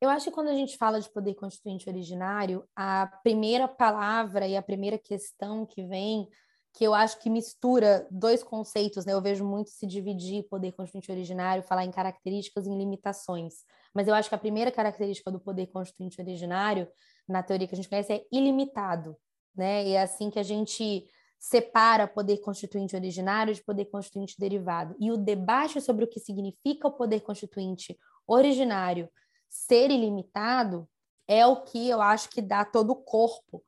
[0.00, 4.56] Eu acho que quando a gente fala de poder constituinte originário, a primeira palavra e
[4.56, 6.26] a primeira questão que vem,
[6.72, 9.12] que eu acho que mistura dois conceitos, né?
[9.12, 13.64] Eu vejo muito se dividir poder constituinte originário, falar em características e em limitações.
[13.92, 16.88] Mas eu acho que a primeira característica do poder constituinte originário,
[17.28, 19.16] na teoria que a gente conhece, é ilimitado,
[19.54, 19.86] né?
[19.86, 21.06] E é assim que a gente
[21.38, 24.94] separa poder constituinte originário de poder constituinte derivado.
[24.98, 29.10] E o debate sobre o que significa o poder constituinte originário
[29.50, 30.88] ser ilimitado
[31.26, 33.62] é o que eu acho que dá todo o corpo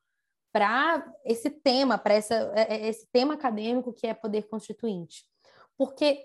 [0.53, 2.23] para esse tema, para é,
[2.55, 5.25] é, esse tema acadêmico que é poder constituinte.
[5.77, 6.25] Porque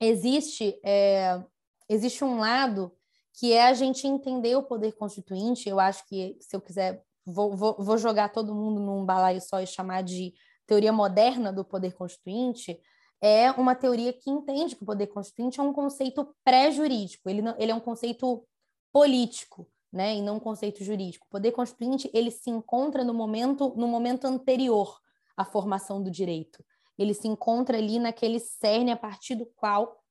[0.00, 1.42] existe, é,
[1.88, 2.96] existe um lado
[3.32, 7.54] que é a gente entender o poder constituinte, eu acho que, se eu quiser, vou,
[7.54, 10.32] vou, vou jogar todo mundo num balaio só e chamar de
[10.66, 12.80] teoria moderna do poder constituinte,
[13.20, 17.72] é uma teoria que entende que o poder constituinte é um conceito pré-jurídico, ele, ele
[17.72, 18.46] é um conceito
[18.92, 21.26] político, né, e não um conceito jurídico.
[21.26, 25.00] O poder constituinte, ele se encontra no momento, no momento anterior
[25.36, 26.64] à formação do direito.
[26.98, 30.02] Ele se encontra ali naquele cerne a partir do qual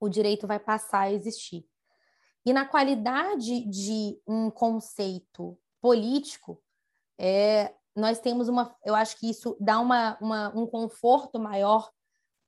[0.00, 1.64] o direito vai passar a existir.
[2.44, 6.60] E na qualidade de um conceito político,
[7.18, 11.90] é, nós temos uma, eu acho que isso dá uma, uma um conforto maior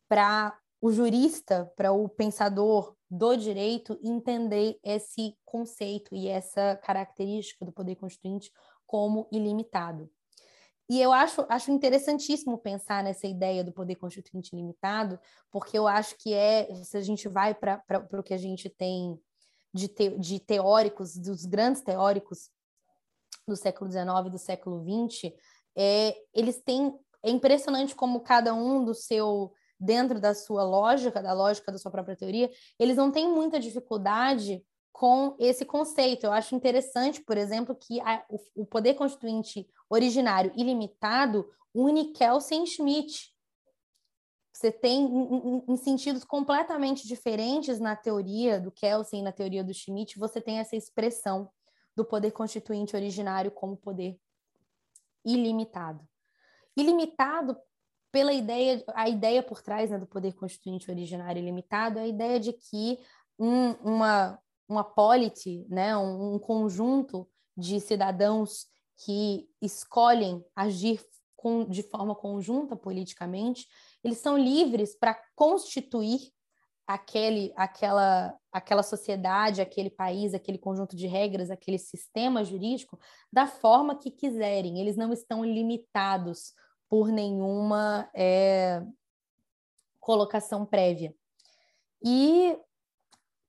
[0.09, 7.72] para o jurista, para o pensador do direito entender esse conceito e essa característica do
[7.72, 8.50] poder constituinte
[8.87, 10.11] como ilimitado.
[10.88, 15.18] E eu acho, acho interessantíssimo pensar nessa ideia do poder constituinte ilimitado,
[15.50, 19.18] porque eu acho que é, se a gente vai para o que a gente tem
[19.72, 22.50] de, te, de teóricos, dos grandes teóricos
[23.46, 25.33] do século XIX do século XX,
[25.76, 26.94] é, eles têm.
[27.22, 31.90] É impressionante como cada um do seu dentro da sua lógica, da lógica da sua
[31.90, 36.24] própria teoria, eles não têm muita dificuldade com esse conceito.
[36.24, 42.64] Eu acho interessante, por exemplo, que a, o, o, poder constituinte originário ilimitado une Kelsen
[42.64, 43.35] Schmitt.
[44.52, 49.74] Você tem em, em, sentidos completamente diferentes na teoria do Kelsen e na teoria do
[49.74, 51.50] Schmitt, você tem essa expressão
[51.96, 54.18] do poder constituinte originário como poder
[55.24, 56.07] ilimitado.
[56.76, 57.57] Ilimitado
[58.11, 62.38] pela ideia, a ideia por trás né, do poder constituinte originário ilimitado é a ideia
[62.38, 62.98] de que
[63.38, 68.66] um, uma, uma polity, né, um, um conjunto de cidadãos
[69.04, 71.04] que escolhem agir
[71.35, 73.66] com, de forma conjunta politicamente,
[74.02, 76.33] eles são livres para constituir
[76.87, 82.99] aquele, aquela, aquela sociedade, aquele país, aquele conjunto de regras, aquele sistema jurídico
[83.33, 84.79] da forma que quiserem.
[84.79, 86.53] Eles não estão limitados
[86.88, 88.83] por nenhuma é,
[89.99, 91.14] colocação prévia.
[92.03, 92.59] E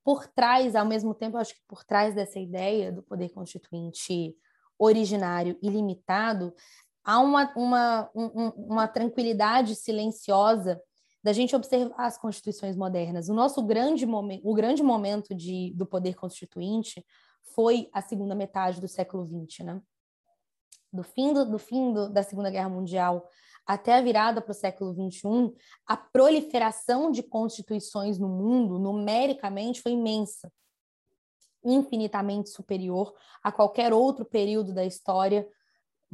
[0.04, 4.36] por trás, ao mesmo tempo, acho que por trás dessa ideia do poder constituinte
[4.78, 6.54] originário e limitado,
[7.04, 10.82] há uma, uma, um, uma tranquilidade silenciosa
[11.26, 13.30] da gente observar as constituições modernas.
[13.30, 17.04] O nosso grande momento, o grande momento de, do poder constituinte
[17.42, 19.82] foi a segunda metade do século XX, né?
[20.94, 23.28] Do fim, do, do fim do, da Segunda Guerra Mundial
[23.66, 25.52] até a virada para o século XXI,
[25.88, 30.54] a proliferação de constituições no mundo, numericamente, foi imensa,
[31.64, 33.12] infinitamente superior
[33.44, 35.48] a qualquer outro período da história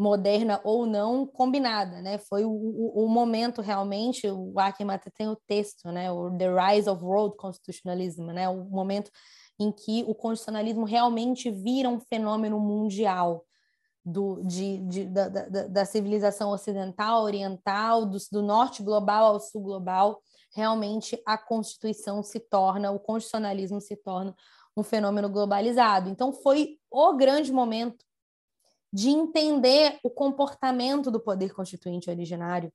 [0.02, 2.18] moderna ou não combinada, né?
[2.18, 6.12] Foi o, o, o momento realmente, o Ackerman tem o texto, né?
[6.12, 8.50] O The Rise of World Constitutionalism, né?
[8.50, 9.12] O momento
[9.60, 13.46] em que o constitucionalismo realmente vira um fenômeno mundial
[14.04, 19.62] do, de, de da, da, da, civilização ocidental, oriental, do, do norte global ao sul
[19.62, 20.20] global,
[20.56, 24.36] realmente a Constituição se torna, o constitucionalismo se torna
[24.76, 26.10] um fenômeno globalizado.
[26.10, 28.04] Então, foi o grande momento
[28.92, 32.72] de entender o comportamento do poder constituinte originário.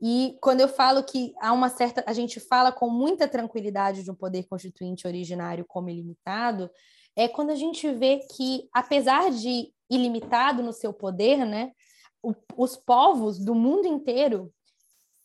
[0.00, 2.02] E quando eu falo que há uma certa.
[2.06, 6.70] A gente fala com muita tranquilidade de um poder constituinte originário como ilimitado,
[7.14, 11.72] é quando a gente vê que, apesar de ilimitado no seu poder, né,
[12.22, 14.52] o, os povos do mundo inteiro,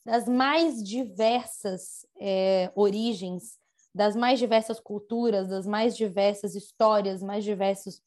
[0.06, 3.58] das mais diversas é, origens,
[3.96, 8.02] das mais diversas culturas, das mais diversas histórias, mais diversas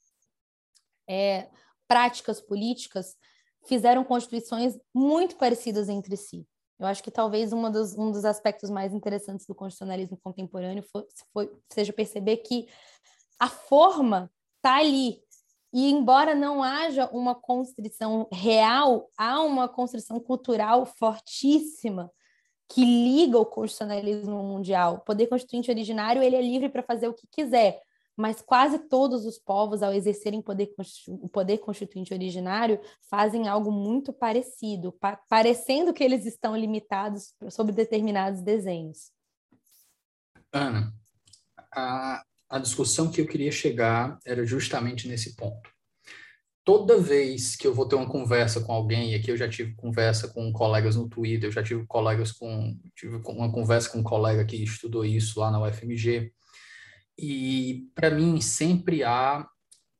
[1.08, 1.48] é,
[1.90, 3.16] práticas políticas
[3.66, 6.46] fizeram constituições muito parecidas entre si.
[6.78, 11.52] Eu acho que talvez dos, um dos aspectos mais interessantes do constitucionalismo contemporâneo foi, foi,
[11.68, 12.68] seja perceber que
[13.40, 15.20] a forma está ali.
[15.72, 22.08] E embora não haja uma constrição real, há uma constrição cultural fortíssima
[22.68, 24.94] que liga o constitucionalismo mundial.
[24.94, 27.82] O poder constituinte originário ele é livre para fazer o que quiser,
[28.20, 30.74] mas quase todos os povos, ao exercerem poder,
[31.08, 32.78] o poder constituinte originário,
[33.08, 39.10] fazem algo muito parecido, pa parecendo que eles estão limitados sobre determinados desenhos.
[40.52, 40.92] Ana,
[41.74, 45.70] a, a discussão que eu queria chegar era justamente nesse ponto.
[46.62, 49.74] Toda vez que eu vou ter uma conversa com alguém, e aqui eu já tive
[49.76, 54.04] conversa com colegas no Twitter, eu já tive colegas com tive uma conversa com um
[54.04, 56.30] colega que estudou isso lá na UFMG,
[57.20, 59.46] e para mim sempre há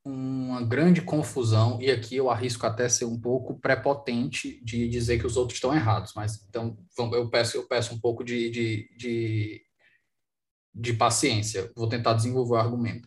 [0.03, 5.27] uma grande confusão, e aqui eu arrisco até ser um pouco prepotente de dizer que
[5.27, 6.77] os outros estão errados, mas então
[7.13, 9.63] eu peço, eu peço um pouco de, de, de,
[10.75, 13.07] de paciência, vou tentar desenvolver o argumento.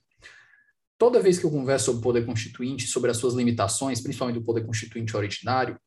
[0.99, 4.45] Toda vez que eu converso sobre o poder constituinte, sobre as suas limitações, principalmente do
[4.45, 5.77] poder constituinte originário,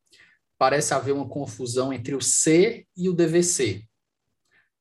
[0.59, 3.85] parece haver uma confusão entre o ser e o ser.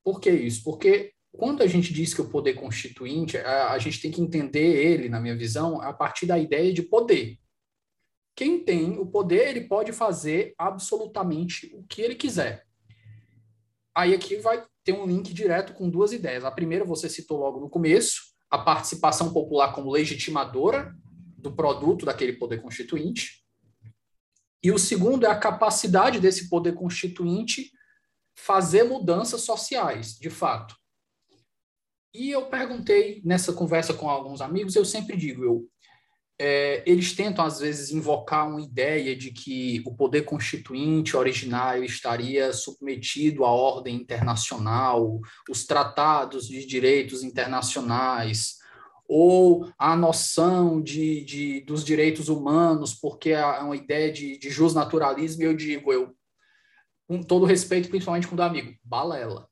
[0.03, 0.63] Por que isso?
[0.63, 4.83] Porque quando a gente diz que o poder constituinte, a, a, gente tem que entender
[4.85, 7.37] ele, na minha visão, a partir da ideia de poder.
[8.35, 12.65] Quem tem o poder, ele pode fazer absolutamente o que ele quiser.
[13.95, 16.43] Aí aqui vai ter um link direto com duas ideias.
[16.43, 20.93] A primeira você citou logo no começo, a participação popular como legitimadora
[21.37, 23.43] do produto daquele poder constituinte.
[24.61, 27.71] E o segundo é a capacidade desse poder constituinte
[28.35, 30.75] fazer mudanças sociais, de fato.
[32.17, 35.69] E eu perguntei nessa conversa com alguns amigos, eu sempre digo, eu,
[36.39, 42.53] é, eles tentam às vezes invocar uma ideia de que o poder constituinte originário estaria
[42.53, 48.59] submetido à ordem internacional, os tratados de direitos internacionais,
[49.09, 54.49] ou a noção de, de dos direitos humanos, porque é uma ideia de, de
[55.37, 56.15] e eu digo, eu,
[57.09, 59.49] com todo respeito, principalmente com o amigo, balela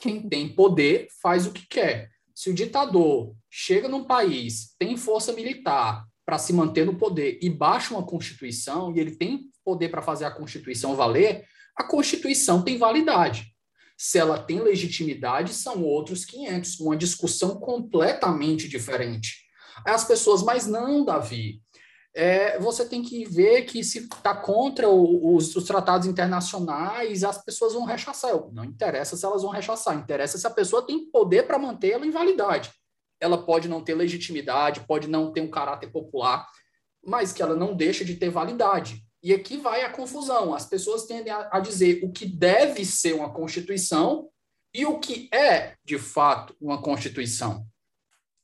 [0.00, 2.10] quem tem poder faz o que quer.
[2.34, 7.48] Se o ditador chega num país, tem força militar para se manter no poder e
[7.48, 12.76] baixa uma constituição, e ele tem poder para fazer a constituição valer, a constituição tem
[12.76, 13.54] validade.
[13.96, 19.48] Se ela tem legitimidade, são outros 500, uma discussão completamente diferente.
[19.84, 21.60] As pessoas, mas não, Davi,
[22.14, 27.74] é, você tem que ver que se está contra os, os, tratados internacionais, as pessoas
[27.74, 28.32] vão rechaçar.
[28.52, 32.10] Não interessa se elas vão rechaçar, interessa se a pessoa tem poder para mantê-la em
[32.10, 32.72] validade.
[33.20, 36.46] Ela pode não ter legitimidade, pode não ter um caráter popular,
[37.04, 39.02] mas que ela não deixa de ter validade.
[39.22, 40.54] E aqui vai a confusão.
[40.54, 44.28] As pessoas tendem a, a dizer o que deve ser uma Constituição
[44.72, 47.66] e o que é, de fato, uma Constituição.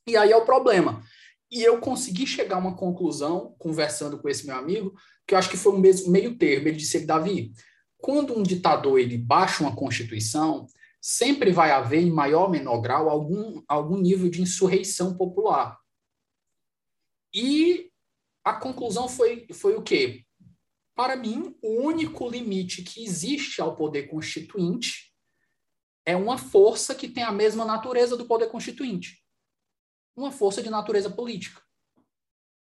[0.07, 1.03] E aí é o problema.
[1.51, 4.95] E eu consegui chegar a uma conclusão, conversando com esse meu amigo,
[5.27, 6.69] que eu acho que foi um meio termo.
[6.69, 7.53] Ele disse, Davi,
[7.99, 10.67] quando um ditador ele baixa uma Constituição,
[11.01, 15.79] sempre vai haver, em maior ou menor grau, algum, algum nível de insurreição popular.
[17.33, 17.91] E
[18.45, 20.25] a conclusão foi, foi o quê?
[20.95, 25.13] Para mim, o único limite que existe ao poder constituinte
[26.07, 29.24] é uma força que tem a mesma natureza do poder constituinte
[30.17, 31.61] uma força de natureza política.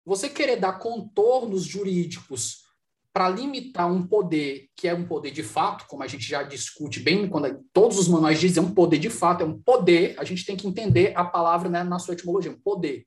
[0.05, 2.65] Você querer dar contornos jurídicos
[3.13, 7.01] para limitar um poder que é um poder de fato, como a gente já discute
[7.01, 10.25] bem, quando todos os manuais dizem é um poder de fato, é um poder, a
[10.25, 13.07] gente tem que entender a palavra né, na sua etimologia, um poder.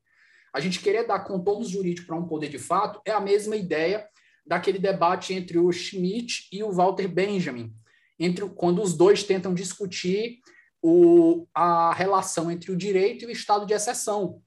[0.53, 4.07] A gente querer dar contornos jurídicos para um poder de fato é a mesma ideia
[4.45, 7.73] daquele debate entre o Schmidt e o Walter Benjamin,
[8.17, 10.39] entre quando os dois tentam discutir
[10.81, 14.41] o, a relação entre o direito e o estado de exceção.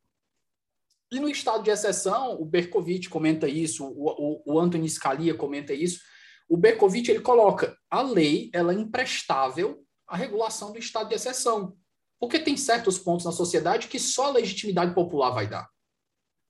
[1.12, 5.74] E no estado de exceção, o Berkovitch comenta isso, o, o, o Anthony Scalia comenta
[5.74, 6.00] isso,
[6.48, 11.76] o Berkovitch ele coloca a lei ela é imprestável à regulação do estado de exceção,
[12.18, 15.68] porque tem certos pontos na sociedade que só a legitimidade popular vai dar.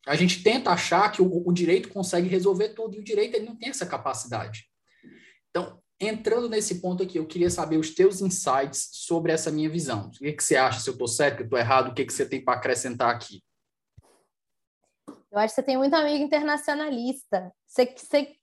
[0.06, 3.46] A gente tenta achar que o, o direito consegue resolver tudo, e o direito ele
[3.46, 4.64] não tem essa capacidade.
[5.50, 10.06] Então, entrando nesse ponto aqui, eu queria saber os teus insights sobre essa minha visão.
[10.06, 12.06] O que, que você acha, se eu estou certo, se eu estou errado, o que,
[12.06, 13.42] que você tem para acrescentar aqui?
[15.30, 17.52] Eu acho que você tem muito amigo internacionalista.
[17.66, 18.34] Você, você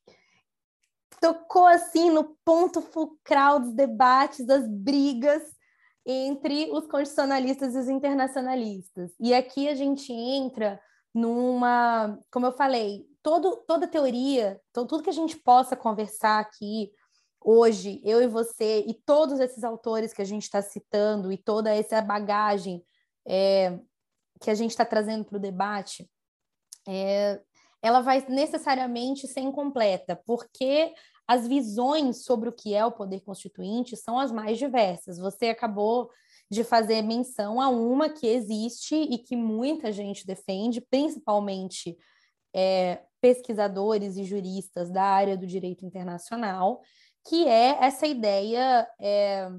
[1.20, 5.44] tocou assim no ponto fulcral dos debates, das brigas
[6.06, 9.12] entre os constitucionalistas e os internacionalistas.
[9.20, 10.80] E aqui a gente entra
[11.14, 16.92] numa, como eu falei, todo, toda teoria, então, tudo que a gente possa conversar aqui,
[17.42, 21.74] hoje, eu e você, e todos esses autores que a gente está citando, e toda
[21.74, 22.84] essa bagagem
[23.28, 23.80] é,
[24.40, 26.10] que a gente está trazendo para o debate,
[26.88, 27.42] é,
[27.82, 30.94] ela vai necessariamente ser incompleta, porque
[31.28, 35.18] as visões sobre o que é o poder constituinte são as mais diversas.
[35.18, 36.10] Você acabou
[36.50, 41.98] de fazer menção a uma que existe e que muita gente defende, principalmente
[42.56, 46.82] é, pesquisadores e juristas da área do direito internacional,
[47.28, 49.50] que é essa ideia é,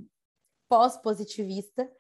[0.69, 1.91] pós-positivista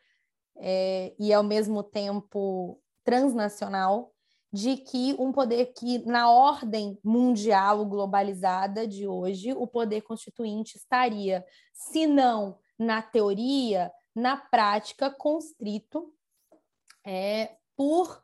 [0.57, 4.13] é, e, ao mesmo tempo, transnacional,
[4.51, 11.45] de que um poder que, na ordem mundial globalizada de hoje, o poder constituinte estaria,
[11.75, 16.15] se não na teoria, na prática, constrito
[17.07, 18.23] é, por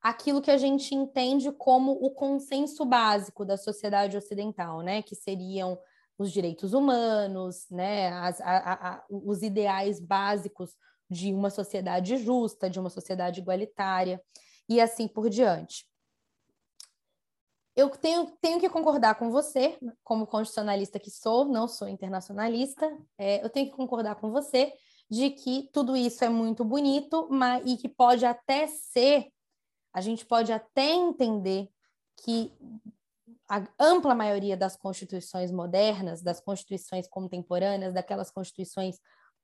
[0.00, 5.02] aquilo que a gente entende como o consenso básico da sociedade ocidental, né?
[5.02, 5.78] Que seriam
[6.18, 10.74] os direitos humanos, né, as, a, a, os ideais básicos
[11.10, 14.20] de uma sociedade justa, de uma sociedade igualitária
[14.68, 15.86] e assim por diante.
[17.76, 23.44] Eu tenho, tenho que concordar com você, como constitucionalista que sou, não sou internacionalista, é,
[23.44, 24.72] eu tenho que concordar com você
[25.10, 29.28] de que tudo isso é muito bonito, mas, e que pode até ser,
[29.92, 31.68] a gente pode até entender
[32.16, 32.52] que
[33.48, 38.98] a ampla maioria das constituições modernas, das constituições contemporâneas, daquelas constituições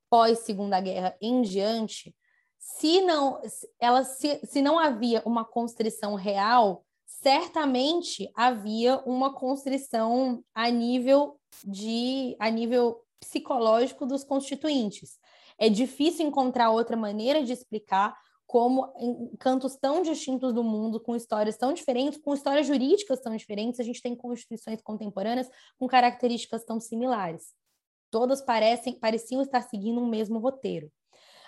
[0.09, 2.15] pós Segunda Guerra em diante,
[2.59, 3.41] se não,
[3.79, 12.35] ela, se, se não havia uma constrição real, certamente havia uma constrição a nível de
[12.39, 15.17] a nível psicológico dos constituintes.
[15.57, 18.17] É difícil encontrar outra maneira de explicar
[18.53, 23.35] como em cantos tão distintos do mundo, com histórias tão diferentes, com histórias jurídicas tão
[23.35, 27.51] diferentes, a gente tem constituições contemporâneas com características tão similares.
[28.11, 30.91] Todas parecem, pareciam estar seguindo um mesmo roteiro.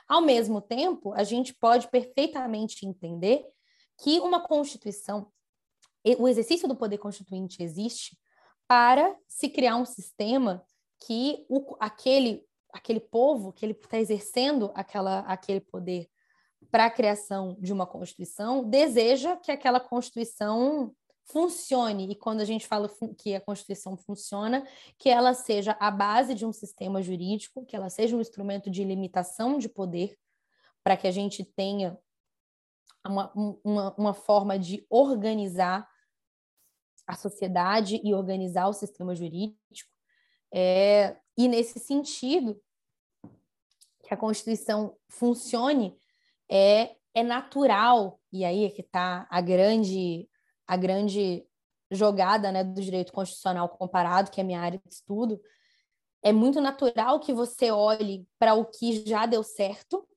[0.08, 3.46] Ao mesmo tempo, a gente pode perfeitamente entender
[4.02, 5.32] que uma constituição,
[6.18, 8.18] o exercício do poder constituinte existe
[8.68, 10.66] para se criar um sistema
[11.06, 12.44] que o, aquele
[12.74, 16.10] aquele povo que ele está exercendo aquela, aquele poder
[16.76, 22.12] para a criação de uma Constituição, deseja que aquela Constituição funcione.
[22.12, 24.68] E quando a gente fala que a Constituição funciona,
[24.98, 28.84] que ela seja a base de um sistema jurídico, que ela seja um instrumento de
[28.84, 30.20] limitação de poder,
[30.84, 31.98] para que a gente tenha
[33.08, 33.32] uma,
[33.64, 35.90] uma, uma forma de organizar
[37.08, 39.90] a sociedade e organizar o sistema jurídico.
[40.54, 42.62] É, e nesse sentido,
[44.04, 45.98] que a Constituição funcione,
[46.50, 50.28] é, é natural, e aí é que está a grande,
[50.68, 51.46] a grande
[51.92, 55.40] jogada né, do direito constitucional comparado, que é minha área de estudo,
[56.24, 60.08] é muito natural que você olhe para o que já deu certo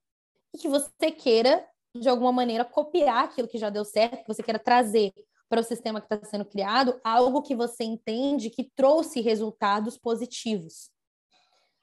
[0.55, 4.43] e que você queira, de alguma maneira, copiar aquilo que já deu certo, que você
[4.43, 5.13] queira trazer
[5.49, 10.91] para o sistema que está sendo criado algo que você entende que trouxe resultados positivos.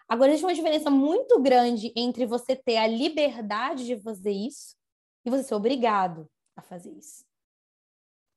[0.08, 4.76] Agora, existe uma diferença muito grande entre você ter a liberdade de fazer isso
[5.26, 7.26] e você ser obrigado a fazer isso.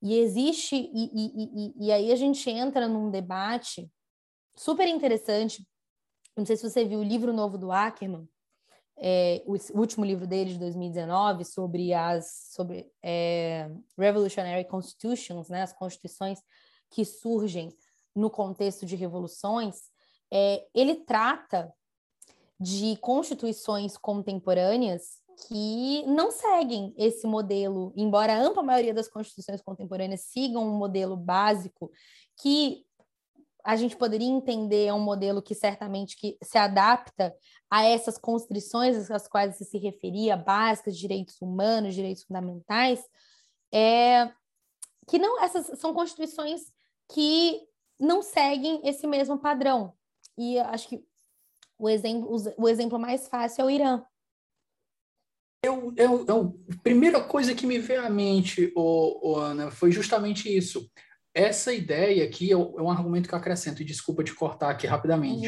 [0.01, 3.91] E existe, e, e, e, e aí a gente entra num debate
[4.57, 5.67] super interessante.
[6.37, 8.29] Não sei se você viu o livro novo do Ackerman,
[9.01, 15.73] é, o, último livro dele de 2019 sobre as sobre é, revolutionary constitutions, né, as
[15.73, 16.41] constituições
[16.91, 17.69] que surgem
[18.15, 19.77] no contexto de revoluções,
[20.33, 21.73] é, ele trata
[22.61, 30.23] de constituições contemporâneas que não seguem esse modelo, embora a ampla maioria das constituições contemporâneas
[30.23, 31.91] sigam um modelo básico
[32.41, 32.85] que
[33.65, 37.35] a gente poderia entender é um modelo que certamente que se adapta
[37.71, 43.05] a essas constrições às quais você se referia, básicas, direitos humanos, direitos fundamentais,
[43.73, 44.33] é,
[45.07, 46.63] que não essas são constituições
[47.13, 47.61] que
[48.01, 49.93] não seguem esse mesmo padrão.
[50.39, 51.05] E acho que
[51.77, 54.03] o exemplo, o exemplo mais fácil é o Irã.
[55.65, 59.91] Eu, eu, eu, a primeira coisa que me veio à mente, oh, oh, Ana, foi
[59.91, 60.89] justamente isso.
[61.35, 64.87] Essa ideia aqui é, é um argumento que eu acrescento, e desculpa te cortar aqui
[64.87, 65.47] rapidamente.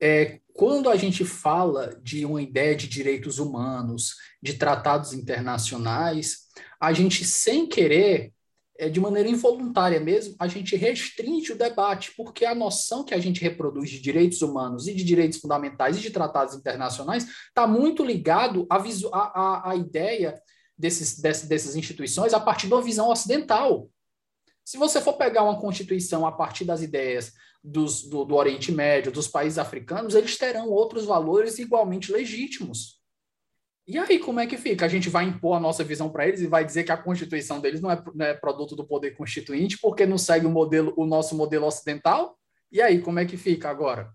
[0.00, 6.48] É, quando a gente fala de uma ideia de direitos humanos, de tratados internacionais,
[6.78, 8.32] a gente, sem querer,
[8.78, 13.18] é, de maneira involuntária mesmo, a gente restringe o debate, porque a noção que a
[13.18, 18.04] gente reproduz de direitos humanos e de direitos fundamentais e de tratados internacionais está muito
[18.04, 20.40] ligado à, à, à ideia
[20.78, 23.90] desses, dessas, dessas instituições a partir da visão ocidental.
[24.64, 27.32] Se você for pegar uma constituição a partir das ideias
[27.64, 32.97] dos, do, do Oriente Médio, dos países africanos, eles terão outros valores igualmente legítimos.
[33.88, 34.84] E aí, como é que fica?
[34.84, 37.58] A gente vai impor a nossa visão para eles e vai dizer que a Constituição
[37.58, 41.06] deles não é, não é, produto do poder constituinte porque não segue o, modelo, o
[41.06, 42.38] nosso modelo ocidental?
[42.70, 44.12] E aí, como é que fica agora?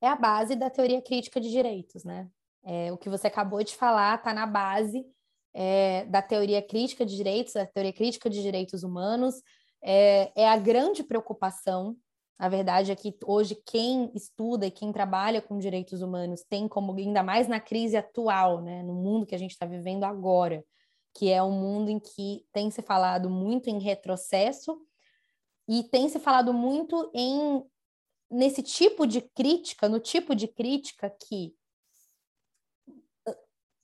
[0.00, 2.28] É a base da teoria crítica de direitos, né?
[2.64, 5.04] É, o que você acabou de falar está na base
[5.52, 9.42] é, da teoria crítica de direitos, da teoria crítica de direitos humanos.
[9.82, 11.96] É, é a grande preocupação
[12.38, 16.94] a verdade é que hoje quem estuda e quem trabalha com direitos humanos tem como,
[16.94, 20.64] ainda mais na crise atual, né, no mundo que a gente está vivendo agora,
[21.14, 24.80] que é um mundo em que tem se falado muito em retrocesso
[25.68, 27.62] e tem se falado muito em
[28.30, 31.54] nesse tipo de crítica, no tipo de crítica que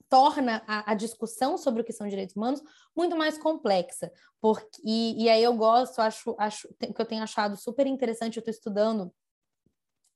[0.09, 2.63] torna a, a, discussão sobre o que são direitos humanos
[2.97, 4.13] muito mais complexa.
[4.41, 8.41] Porque, e, e aí eu gosto, acho, acho que eu tenho achado super interessante, eu
[8.41, 9.13] estou estudando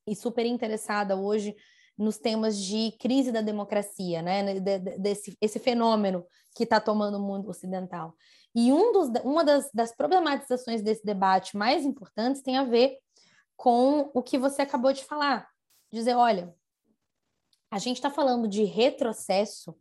[0.07, 1.55] e super interessada hoje
[1.97, 4.59] nos temas de crise da democracia, né?
[4.59, 6.25] De, de, desse esse fenômeno
[6.55, 8.15] que está tomando o mundo ocidental.
[8.55, 12.97] E um dos, uma das, das problematizações desse debate mais importantes tem a ver
[13.57, 15.49] com o que você acabou de falar.
[15.91, 16.55] Dizer, olha,
[17.71, 19.77] a gente está falando de retrocesso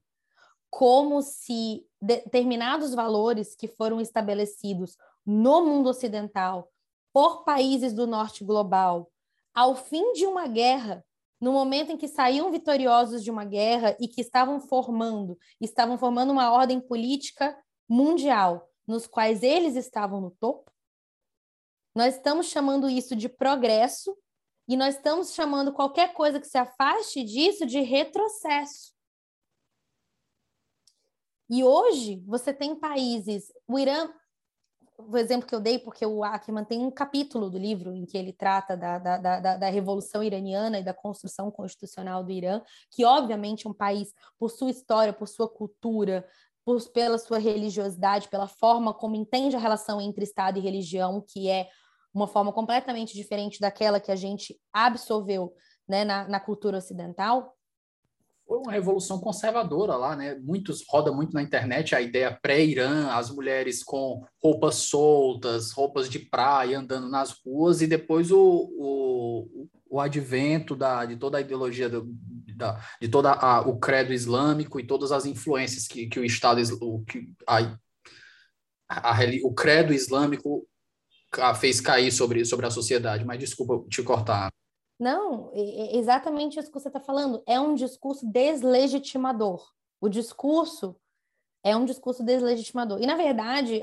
[0.71, 6.71] como se determinados valores que foram estabelecidos no mundo ocidental
[7.13, 9.11] por países do norte global,
[9.55, 11.05] ao fim de uma guerra,
[11.41, 16.31] no momento em que saíam vitoriosos de uma guerra e que estavam formando, estavam formando
[16.31, 17.57] uma ordem política
[17.89, 20.71] mundial, nos quais eles estavam no topo,
[21.95, 24.17] nós estamos chamando isso de progresso
[24.69, 28.93] e nós estamos chamando qualquer coisa que se afaste disso de retrocesso.
[31.51, 34.13] E hoje você tem países, o Irã,
[34.99, 38.19] o exemplo que eu dei, porque o Ackerman tem um capítulo do livro em que
[38.19, 42.61] ele trata da, da, da, da Revolução Iraniana e da construção constitucional do Irã,
[42.91, 46.29] que obviamente é um país, por sua história, por sua cultura,
[46.63, 51.49] por, pela sua religiosidade, pela forma como entende a relação entre Estado e religião, que
[51.49, 51.71] é
[52.19, 55.55] uma forma completamente diferente daquela que a gente absorveu
[55.89, 57.57] né, na, na cultura ocidental,
[58.49, 60.35] foi uma revolução conservadora lá, né?
[60.37, 66.19] Muitos roda muito na internet a ideia pré-Irã, as mulheres com roupas soltas, roupas de
[66.19, 71.91] praia andando nas ruas, e depois o, o, o advento da, de toda a ideologia
[71.91, 72.09] do,
[72.57, 76.63] da, de toda a, o credo islâmico e todas as influências que, que o Estado
[76.81, 77.79] o, que, a,
[78.89, 80.67] a, o credo islâmico
[81.59, 83.25] fez cair sobre, sobre a sociedade.
[83.25, 84.49] Mas desculpa te cortar.
[84.99, 87.43] Não, exatamente isso que você está falando.
[87.47, 89.65] É um discurso deslegitimador.
[90.01, 90.97] O discurso
[91.65, 93.01] é um discurso deslegitimador.
[93.01, 93.83] E, na verdade,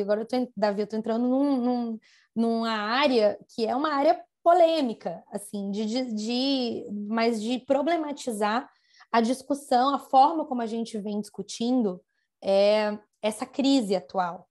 [0.00, 1.98] agora eu tô, Davi, eu estou entrando num, num,
[2.34, 8.70] numa área que é uma área polêmica, assim, de, de, de, mas de problematizar
[9.12, 12.02] a discussão, a forma como a gente vem discutindo
[12.42, 14.48] é, essa crise atual.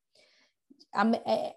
[0.93, 1.55] A, é,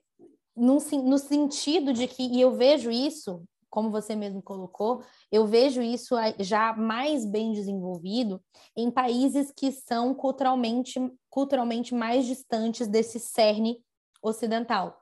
[0.56, 5.80] no, no sentido de que, e eu vejo isso, como você mesmo colocou, eu vejo
[5.80, 8.42] isso já mais bem desenvolvido
[8.76, 11.00] em países que são culturalmente,
[11.30, 13.82] culturalmente mais distantes desse cerne
[14.22, 15.00] ocidental,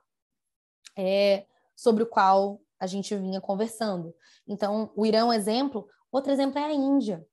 [0.97, 1.45] é,
[1.75, 4.15] sobre o qual a gente vinha conversando.
[4.47, 7.25] Então, o Irã é um exemplo, outro exemplo é a Índia.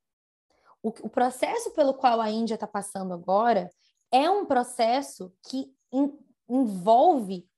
[0.83, 3.71] O, o processo pelo qual a Índia está passando agora
[4.11, 6.12] é um processo que in,
[6.49, 7.49] envolve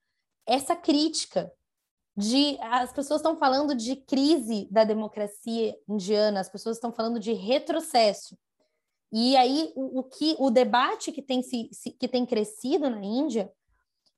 [0.51, 1.53] essa crítica
[2.16, 7.32] de as pessoas estão falando de crise da democracia indiana, as pessoas estão falando de
[7.32, 8.36] retrocesso.
[9.12, 13.01] E aí o, o que o debate que tem se, se, que tem crescido na
[13.01, 13.51] Índia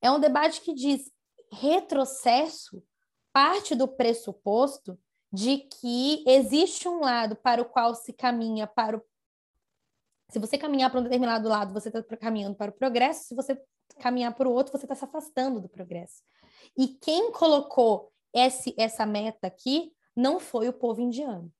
[0.01, 1.11] é um debate que diz
[1.53, 2.83] retrocesso
[3.31, 4.99] parte do pressuposto
[5.31, 9.03] de que existe um lado para o qual se caminha para o
[10.31, 13.25] se você caminhar para um determinado lado, você está caminhando para o progresso.
[13.27, 13.61] Se você
[13.99, 16.23] caminhar para o outro, você está se afastando do progresso.
[16.77, 21.53] E quem colocou esse, essa meta aqui não foi o povo indiano.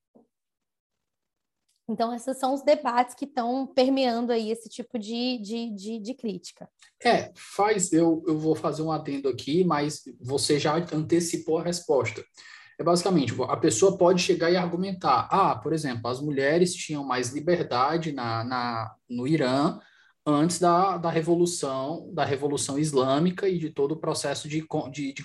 [1.89, 6.15] Então, esses são os debates que estão permeando aí esse tipo de, de, de, de,
[6.15, 6.69] crítica.
[7.05, 12.25] É, faz, eu, eu vou fazer um adendo aqui, mas você já antecipou a resposta.
[12.79, 17.31] É basicamente, a pessoa pode chegar e argumentar, ah, por exemplo, as mulheres tinham mais
[17.31, 19.79] liberdade na, na, no Irã
[20.27, 25.25] antes da, da revolução da revolução islâmica e de todo o processo de, de, de,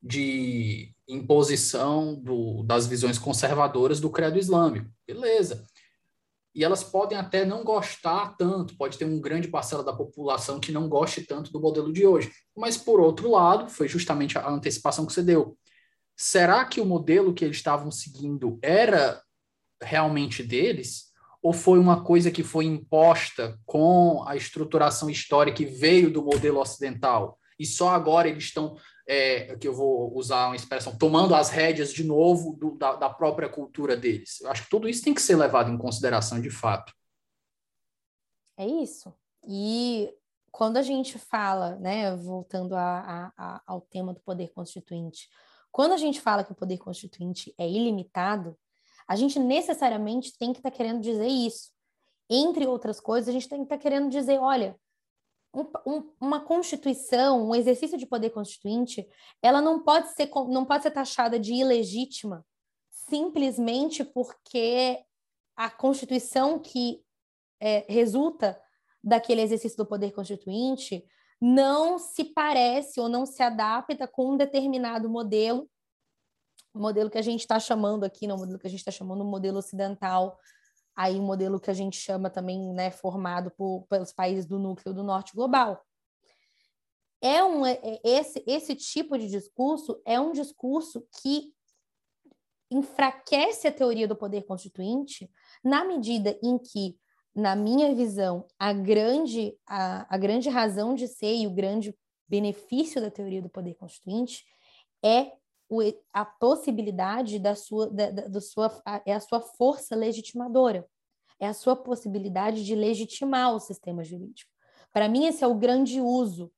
[0.00, 4.90] de imposição do, das visões conservadoras do credo islâmico.
[5.06, 5.64] Beleza.
[6.54, 10.70] E elas podem até não gostar tanto, pode ter um grande parcela da população que
[10.70, 12.30] não goste tanto do modelo de hoje.
[12.54, 15.56] Mas, por outro lado, foi justamente a antecipação que você deu.
[16.14, 19.22] Será que o modelo que eles estavam seguindo era
[19.82, 21.11] realmente deles?
[21.42, 26.60] Ou foi uma coisa que foi imposta com a estruturação histórica que veio do modelo
[26.60, 27.38] ocidental?
[27.58, 28.76] E só agora eles estão,
[29.06, 33.10] é, que eu vou usar uma expressão, tomando as rédeas de novo do, da, da
[33.10, 34.40] própria cultura deles.
[34.40, 36.92] Eu acho que tudo isso tem que ser levado em consideração de fato.
[38.56, 39.12] É isso.
[39.48, 40.14] E
[40.52, 45.28] quando a gente fala, né, voltando a, a, a, ao tema do poder constituinte,
[45.72, 48.56] quando a gente fala que o poder constituinte é ilimitado,
[49.06, 51.70] a gente necessariamente tem que estar tá querendo dizer isso.
[52.30, 54.76] Entre outras coisas, a gente tem que estar tá querendo dizer, olha,
[55.54, 59.06] um, um, uma constituição, um exercício de poder constituinte,
[59.42, 62.44] ela não pode ser não pode ser taxada de ilegítima
[63.12, 65.04] simplesmente porque
[65.56, 67.02] a constituição que
[67.60, 68.58] é, resulta
[69.02, 71.04] daquele exercício do poder constituinte
[71.40, 75.68] não se parece ou não se adapta com um determinado modelo
[76.74, 78.90] o modelo que a gente está chamando aqui, não, o modelo que a gente está
[78.90, 80.38] chamando o modelo ocidental,
[80.96, 84.94] aí o modelo que a gente chama também, né, formado por, pelos países do núcleo
[84.94, 85.84] do norte global.
[87.20, 91.52] É um, é, é, esse, esse tipo de discurso é um discurso que
[92.70, 95.30] enfraquece a teoria do poder constituinte
[95.62, 96.98] na medida em que,
[97.34, 101.94] na minha visão, a grande, a, a grande razão de ser e o grande
[102.26, 104.44] benefício da teoria do poder constituinte
[105.04, 105.32] é
[106.12, 110.86] a possibilidade da sua, da, da, sua, é a sua força legitimadora,
[111.38, 114.50] é a sua possibilidade de legitimar o sistema jurídico.
[114.92, 116.52] Para mim, esse é o grande uso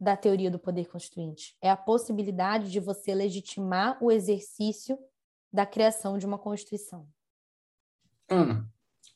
[0.00, 4.98] da teoria do poder constituinte, é a possibilidade de você legitimar o exercício
[5.52, 7.08] da criação de uma Constituição.
[8.28, 8.68] Ana,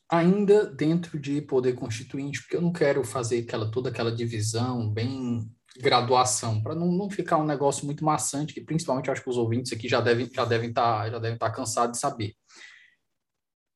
[0.07, 5.51] ainda dentro de poder constituinte, porque eu não quero fazer aquela, toda aquela divisão bem
[5.77, 9.71] graduação, para não, não ficar um negócio muito maçante, que principalmente acho que os ouvintes
[9.71, 12.33] aqui já devem já devem estar tá, já devem estar tá cansados de saber.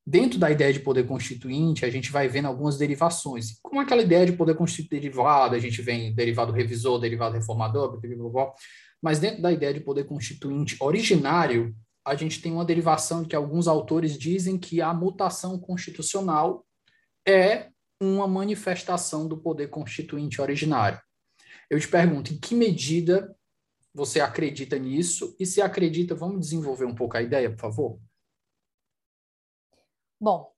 [0.06, 3.58] Dentro da ideia de poder constituinte, a gente vai vendo algumas derivações.
[3.62, 8.02] Como aquela ideia de poder constituinte derivado, a gente vem derivado revisor, derivado reformador,
[9.02, 11.74] mas dentro da ideia de poder constituinte originário,
[12.06, 16.66] a gente tem uma derivação de que alguns autores dizem que a mutação constitucional
[17.26, 17.70] é
[18.02, 21.00] uma manifestação do poder constituinte originário.
[21.74, 23.36] Eu te pergunto, em que medida
[23.92, 25.36] você acredita nisso?
[25.40, 28.00] E se acredita, vamos desenvolver um pouco a ideia, por favor?
[30.22, 30.52] Bom,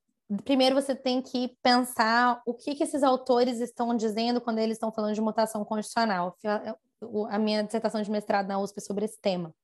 [0.43, 4.91] primeiro você tem que pensar o que, que esses autores estão dizendo quando eles estão
[4.91, 6.37] falando de mutação constitucional.
[7.29, 9.55] a minha dissertação de mestrado na USP é sobre esse tema.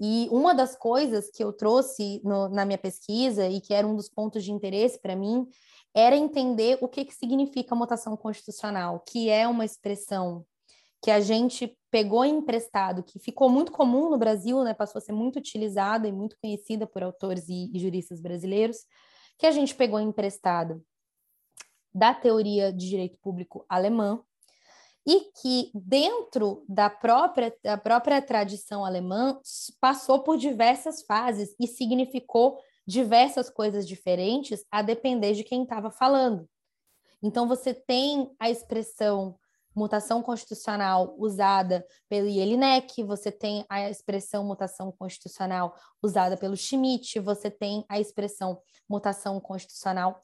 [0.00, 3.94] E uma das coisas que eu trouxe no, na minha pesquisa e que era um
[3.94, 5.46] dos pontos de interesse para mim
[5.94, 10.46] era entender o que, que significa mutação constitucional, que é uma expressão
[11.02, 15.12] que a gente pegou emprestado, que ficou muito comum no Brasil, né, passou a ser
[15.12, 18.78] muito utilizada e muito conhecida por autores e, e juristas brasileiros,
[19.38, 20.84] que a gente pegou emprestado
[21.92, 24.22] da teoria de direito público alemã,
[25.06, 29.40] e que dentro da própria, da própria tradição alemã
[29.80, 36.48] passou por diversas fases e significou diversas coisas diferentes a depender de quem estava falando.
[37.22, 39.38] Então, você tem a expressão
[39.74, 47.50] mutação constitucional usada pelo Jelinek, você tem a expressão mutação constitucional usada pelo Schmidt, você
[47.50, 50.20] tem a expressão mutação constitucional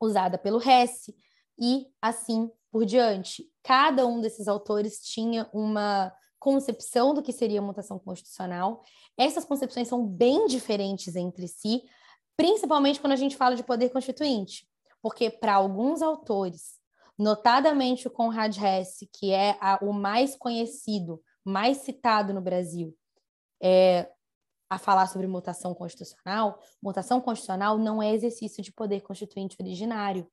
[0.00, 1.14] usada pelo Hesse,
[1.58, 3.48] e assim por diante.
[3.62, 8.82] Cada um desses autores tinha uma concepção do que seria mutação constitucional.
[9.16, 11.84] Essas concepções são bem diferentes entre si,
[12.36, 14.66] principalmente quando a gente fala de poder constituinte,
[15.00, 16.80] porque para alguns autores,
[17.18, 22.96] notadamente o Conrad Hesse, que é a, o mais conhecido, mais citado no Brasil,
[23.62, 24.10] é,
[24.68, 30.26] a falar sobre mutação constitucional, mutação constitucional não é exercício de poder constituinte originário.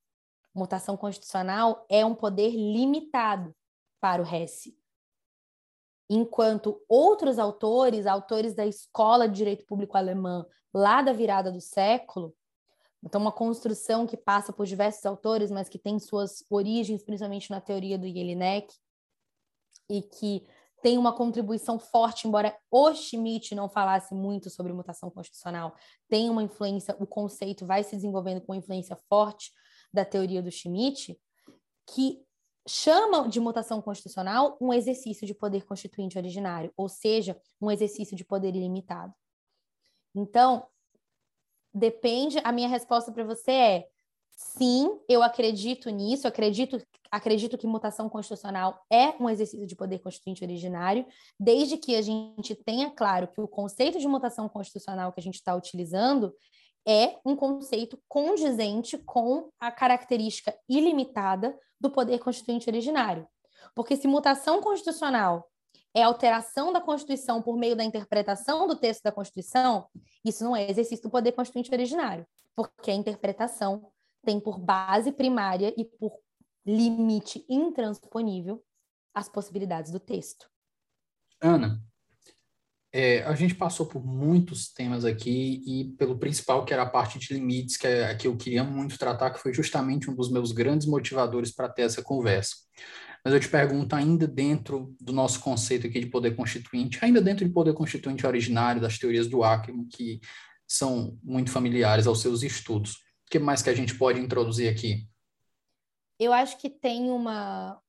[0.56, 3.54] Mutação constitucional é um poder limitado
[4.00, 4.78] para o Hesse.
[6.10, 12.34] Enquanto outros autores, autores da escola de direito público alemã, lá da virada do século,
[13.04, 17.62] então uma construção que passa por diversos autores, mas que tem suas origens principalmente na
[17.62, 18.74] teoria do Jelinek,
[19.90, 20.46] e que
[20.82, 25.76] tem uma contribuição forte, embora o Schmidt não falasse muito sobre mutação constitucional,
[26.08, 29.52] tem uma influência, o conceito vai se desenvolvendo com influência forte
[29.92, 31.20] da teoria do Schmidt,
[31.88, 32.24] que
[32.68, 38.24] chama de mutação constitucional um exercício de poder constituinte originário, ou seja, um exercício de
[38.24, 39.14] poder ilimitado.
[40.16, 40.66] Então,
[41.74, 43.88] depende, a minha resposta para você é
[44.32, 50.44] sim, eu acredito nisso, acredito, acredito que mutação constitucional é um exercício de poder constituinte
[50.44, 51.06] originário,
[51.38, 55.36] desde que a gente tenha claro que o conceito de mutação constitucional que a gente
[55.36, 56.34] está utilizando
[56.88, 63.28] é um conceito condizente com a característica ilimitada do poder constituinte originário.
[63.76, 65.46] Porque se mutação constitucional
[66.00, 69.88] é alteração da Constituição por meio da interpretação do texto da Constituição,
[70.26, 72.26] isso não é exercício do poder constituinte originário,
[72.56, 73.92] porque a interpretação
[74.26, 76.14] tem por base primária e por
[76.66, 78.64] limite intransponível
[79.14, 80.50] as possibilidades do texto.
[81.42, 81.82] Ana,
[82.92, 87.20] é, a gente passou por muitos temas aqui e pelo principal, que era a parte
[87.20, 90.52] de limites, que, é, que eu queria muito tratar, que foi justamente um dos meus
[90.52, 92.56] grandes motivadores para ter essa conversa.
[93.24, 97.46] Mas eu te pergunto, ainda dentro do nosso conceito aqui de poder constituinte, ainda dentro
[97.46, 100.22] de poder constituinte originário, das teorias do Ackermann, que
[100.68, 105.08] são muito familiares aos seus estudos, o que mais que a gente pode introduzir aqui?
[106.20, 107.80] Eu acho que tem uma,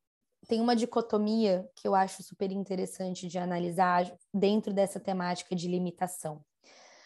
[0.49, 6.45] tem uma dicotomia que eu acho super interessante de analisar dentro dessa temática de limitação.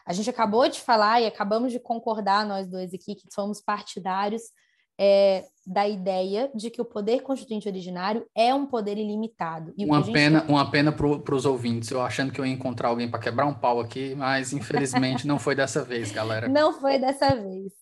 [0.06, 4.42] A gente acabou de falar e acabamos de concordar, nós dois aqui, que somos partidários
[4.98, 9.72] é, da ideia de que o poder constituinte originário é um poder ilimitado.
[9.76, 10.50] E uma, pena, tem...
[10.50, 13.54] uma pena para os ouvintes, eu achando que eu ia encontrar alguém para quebrar um
[13.54, 16.48] pau aqui, mas infelizmente não foi dessa vez, galera.
[16.48, 17.72] Não foi dessa vez.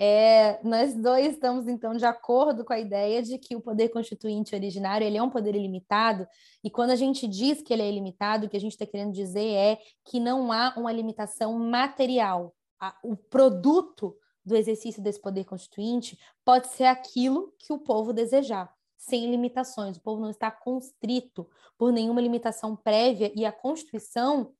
[0.00, 4.54] É, nós dois estamos, então, de acordo com a ideia de que o poder constituinte
[4.54, 6.24] originário ele é um poder ilimitado,
[6.62, 9.12] e quando a gente diz que ele é ilimitado, o que a gente está querendo
[9.12, 12.54] dizer é que não há uma limitação material.
[13.02, 14.14] o produto
[14.48, 19.96] do exercício desse poder constituinte pode ser aquilo que o povo desejar, sem limitações.
[19.96, 24.52] O povo não está constrito por nenhuma limitação prévia, e a Constituição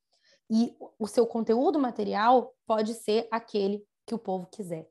[0.51, 4.89] e o seu conteúdo material pode ser aquele que o povo quiser.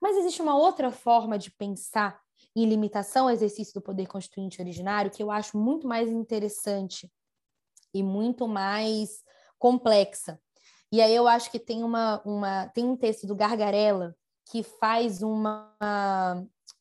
[0.00, 2.20] Mas existe uma outra forma de pensar
[2.54, 7.10] em limitação ao exercício do poder constituinte originário que eu acho muito mais interessante
[7.92, 9.22] e muito mais
[9.58, 10.40] complexa.
[10.90, 14.16] E aí eu acho que tem uma, uma tem um texto do Gargarella
[14.50, 15.74] que faz uma,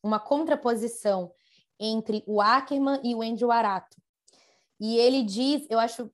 [0.01, 1.31] uma contraposição
[1.79, 3.97] entre o Ackerman e o Andrew Arato.
[4.79, 6.09] E ele diz, eu acho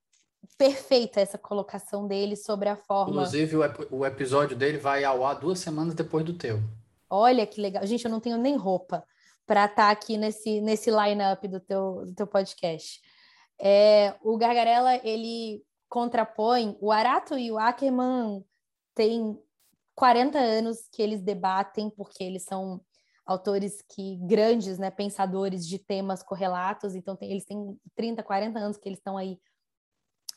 [0.58, 3.14] perfeita essa colocação dele sobre a forma.
[3.14, 6.60] Inclusive, o, ep o episódio dele vai ao ar duas semanas depois do teu.
[7.10, 7.86] Olha que legal.
[7.86, 9.04] Gente, eu não tenho nem roupa
[9.46, 13.00] para estar tá aqui nesse, nesse line-up do teu, do teu podcast.
[13.60, 16.76] É, o Gargarella, ele contrapõe...
[16.82, 18.44] O Arato e o Ackerman
[18.96, 19.40] têm
[19.96, 22.82] 40 anos que eles debatem, porque eles são
[23.26, 28.78] autores que grandes, né, pensadores de temas correlatos, então tem, eles têm 30, 40 anos
[28.78, 29.40] que eles estão aí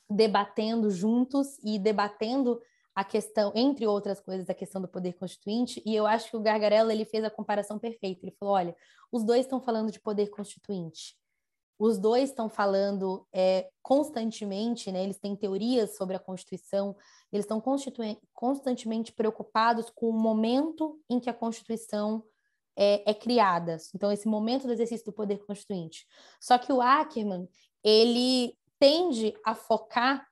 [0.08, 2.60] debatendo juntos e debatendo
[2.94, 6.40] a questão, entre outras coisas, a questão do poder constituinte, e eu acho que o
[6.40, 8.24] Gargarella ele fez a comparação perfeita.
[8.24, 8.76] Ele falou: olha,
[9.12, 11.14] os dois estão falando de poder constituinte.
[11.78, 15.04] Os dois estão falando é, constantemente, né?
[15.04, 16.96] Eles têm teorias sobre a Constituição,
[17.32, 17.62] eles estão
[18.32, 22.24] constantemente preocupados com o momento em que a Constituição
[22.76, 23.78] é, é, criada.
[23.94, 26.06] Então, esse momento do exercício do poder constituinte.
[26.40, 27.48] Só que o Ackerman,
[27.82, 30.26] ele tende a focar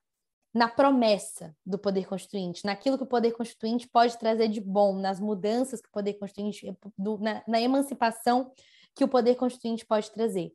[0.53, 5.19] na promessa do poder constituinte, naquilo que o poder constituinte pode trazer de bom, nas
[5.19, 8.53] mudanças que o poder constituinte, do, na, na, emancipação
[8.95, 10.53] que o poder constituinte pode trazer.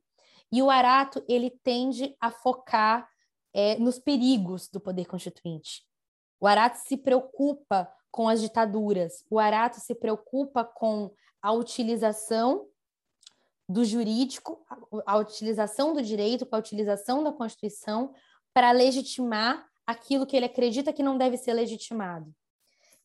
[0.52, 3.08] E o Arato, ele tende a focar
[3.52, 5.84] é, nos perigos do poder constituinte.
[6.40, 12.66] O Arato se preocupa com as ditaduras, o Arato se preocupa com a utilização
[13.68, 14.66] do jurídico,
[15.06, 18.12] a utilização do direito, com a utilização da Constituição
[18.52, 22.34] para legitimar aquilo que ele acredita que não deve ser legitimado.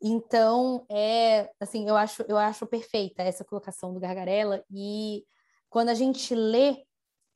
[0.01, 5.23] Então, é assim, eu acho, eu acho perfeita essa colocação do Gargarella, e
[5.69, 6.83] quando a gente lê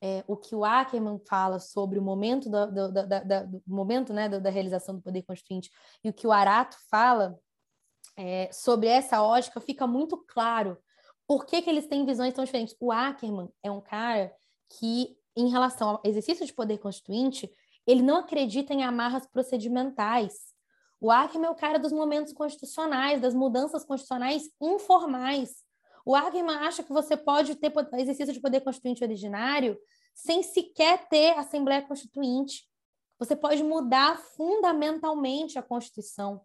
[0.02, 4.94] é, o que o Ackerman fala sobre o momento, do, do momento né, da, realização
[4.94, 5.70] do poder constituinte
[6.02, 7.38] e o que o Arato fala
[8.16, 10.78] é, sobre essa ótica, fica muito claro
[11.26, 12.74] por que, que eles têm visões tão diferentes.
[12.80, 14.34] O Ackerman é um cara
[14.78, 17.50] que, em relação ao exercício de poder constituinte,
[17.86, 20.50] ele não acredita em amarras procedimentais.
[21.00, 25.64] O Ackerman é o cara dos momentos constitucionais, das mudanças constitucionais informais.
[26.04, 29.78] O Ackerman acha que você pode ter exercício de poder constituinte originário
[30.14, 32.68] sem sequer ter Assembleia Constituinte.
[33.18, 36.40] Você pode mudar fundamentalmente a Constituição.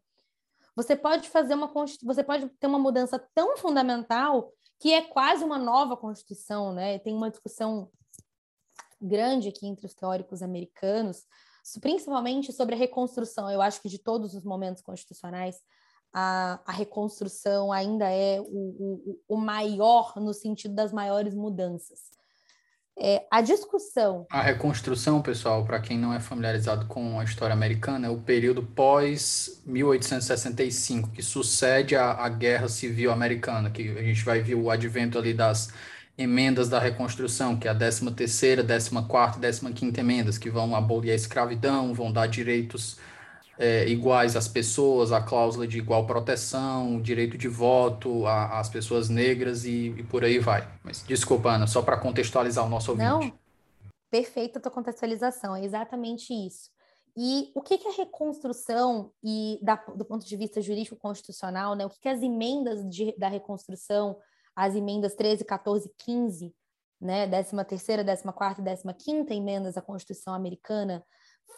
[0.75, 1.71] Você pode fazer uma
[2.03, 6.99] você pode ter uma mudança tão fundamental que é quase uma nova Constituição, né?
[6.99, 7.89] Tem uma discussão
[9.01, 11.25] grande aqui entre os teóricos americanos,
[11.79, 13.49] principalmente sobre a reconstrução.
[13.49, 15.61] Eu acho que de todos os momentos constitucionais,
[16.17, 21.99] a, a reconstrução ainda é o, o, o, maior no sentido das maiores mudanças.
[22.97, 24.25] É, a discussão.
[24.31, 28.63] A reconstrução, pessoal, para quem não é familiarizado com a história americana, é o período
[28.63, 35.19] pós 1865, que sucede à, Guerra Civil Americana, que a gente vai ver o advento
[35.19, 35.73] ali das
[36.17, 40.73] emendas da reconstrução, que é a 13 terceira, 14 quarta, 15 quinta emendas, que vão
[40.73, 42.97] abolir a escravidão, vão dar direitos
[43.57, 49.65] é, iguais às pessoas, a cláusula de igual proteção, direito de voto às pessoas negras
[49.65, 50.67] e, e, por aí vai.
[50.83, 53.07] Mas desculpa, Ana, só para contextualizar o nosso ouvinte.
[53.07, 53.33] Não,
[54.11, 56.69] perfeita a tua contextualização, é exatamente isso.
[57.17, 61.89] E o que, que a reconstrução, e da, do ponto de vista jurídico-constitucional, né, o
[61.89, 64.17] que, que as emendas de, da reconstrução
[64.55, 66.55] as emendas 13, 14, 15,
[67.01, 71.05] né, 13 terceira, 14 quarta e 15 quinta emendas à Constituição americana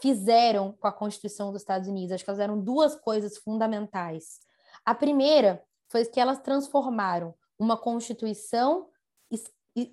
[0.01, 2.11] fizeram com a Constituição dos Estados Unidos.
[2.11, 4.39] Acho que elas eram duas coisas fundamentais.
[4.85, 8.89] A primeira foi que elas transformaram uma Constituição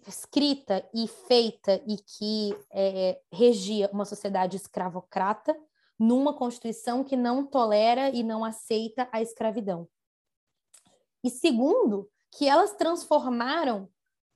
[0.07, 5.55] escrita e feita e que é, regia uma sociedade escravocrata
[5.99, 9.87] numa Constituição que não tolera e não aceita a escravidão.
[11.23, 13.89] E segundo, que elas transformaram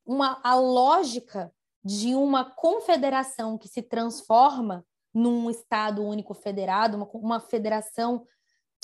[0.05, 1.53] uma, a lógica
[1.85, 4.87] de uma confederação que se transforma
[5.19, 8.25] num Estado único federado, uma, uma federação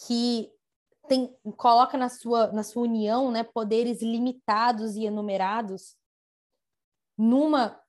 [0.05, 0.51] que
[1.07, 5.97] tem, coloca na sua, na sua união né, poderes limitados e enumerados,
[7.16, 7.80] numa,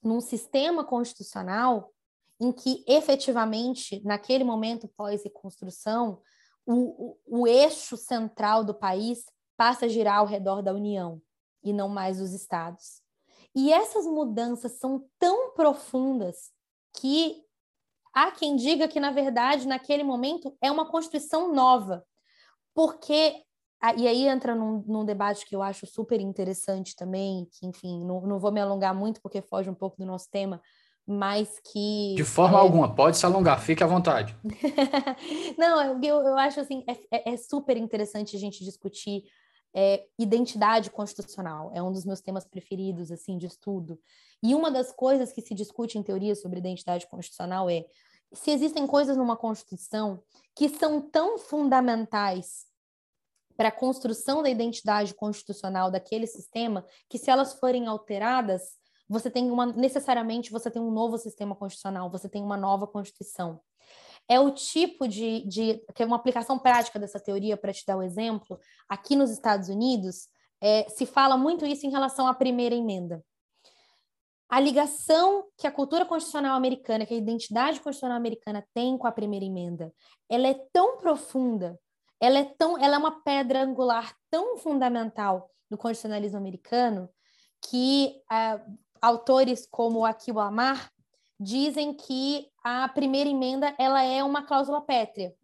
[0.00, 1.92] num sistema constitucional
[2.40, 6.22] em que efetivamente, naquele momento pós-reconstrução,
[6.64, 9.24] o, o, o eixo central do país
[9.56, 11.20] passa a girar ao redor da União
[11.62, 13.02] e não mais dos estados.
[13.54, 16.52] E essas mudanças são tão profundas
[16.94, 17.42] que
[18.14, 22.04] há quem diga que, na verdade, naquele momento é uma Constituição nova,
[22.74, 23.34] porque.
[23.96, 28.20] E aí entra num, num debate que eu acho super interessante também, que, enfim, não,
[28.20, 30.62] não vou me alongar muito porque foge um pouco do nosso tema,
[31.06, 32.14] mas que.
[32.16, 32.60] De forma é...
[32.60, 34.36] alguma, pode se alongar, fique à vontade.
[35.58, 39.24] não, eu, eu acho assim, é, é, é super interessante a gente discutir
[39.74, 41.70] é identidade constitucional.
[41.74, 43.98] É um dos meus temas preferidos, assim, de estudo.
[44.42, 47.84] E uma das coisas que se discute em teoria sobre identidade constitucional é
[48.32, 50.22] se existem coisas numa Constituição
[50.54, 52.66] que são tão fundamentais
[53.56, 58.76] para a construção da identidade constitucional daquele sistema que se elas forem alteradas,
[59.08, 63.60] você tem uma necessariamente você tem um novo sistema constitucional, você tem uma nova Constituição
[64.32, 67.96] é o tipo de, de que é uma aplicação prática dessa teoria, para te dar
[67.96, 68.58] o um exemplo,
[68.88, 70.28] aqui nos Estados Unidos,
[70.60, 73.22] é, se fala muito isso em relação à primeira emenda.
[74.48, 79.12] A ligação que a cultura constitucional americana, que a identidade constitucional americana tem com a
[79.12, 79.92] primeira emenda,
[80.30, 81.78] ela é tão profunda,
[82.20, 87.08] ela é tão, ela é uma pedra angular tão fundamental do constitucionalismo americano
[87.60, 90.91] que uh, autores como Akil Amar
[91.42, 95.34] dizem que a primeira emenda ela é uma cláusula pétrea,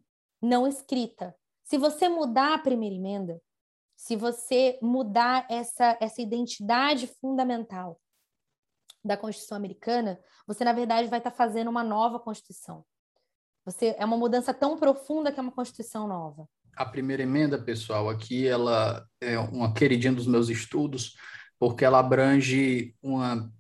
[0.41, 1.35] não escrita.
[1.65, 3.41] Se você mudar a primeira emenda,
[3.97, 8.01] se você mudar essa, essa identidade fundamental
[9.05, 12.85] da Constituição americana, você, na verdade, vai estar fazendo uma nova Constituição.
[13.65, 16.49] Você, é uma mudança tão profunda que é uma Constituição nova.
[16.77, 21.15] A primeira emenda, pessoal, aqui ela é uma queridinha dos meus estudos,
[21.59, 23.53] porque ela abrange uma uma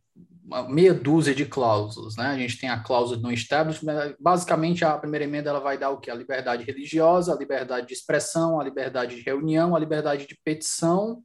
[0.68, 2.26] meia dúzia de cláusulas, né?
[2.26, 5.98] A gente tem a cláusula no establishment, basicamente a primeira emenda ela vai dar o
[5.98, 6.10] que?
[6.10, 11.22] A liberdade religiosa, a liberdade de expressão, a liberdade de reunião, a liberdade de petição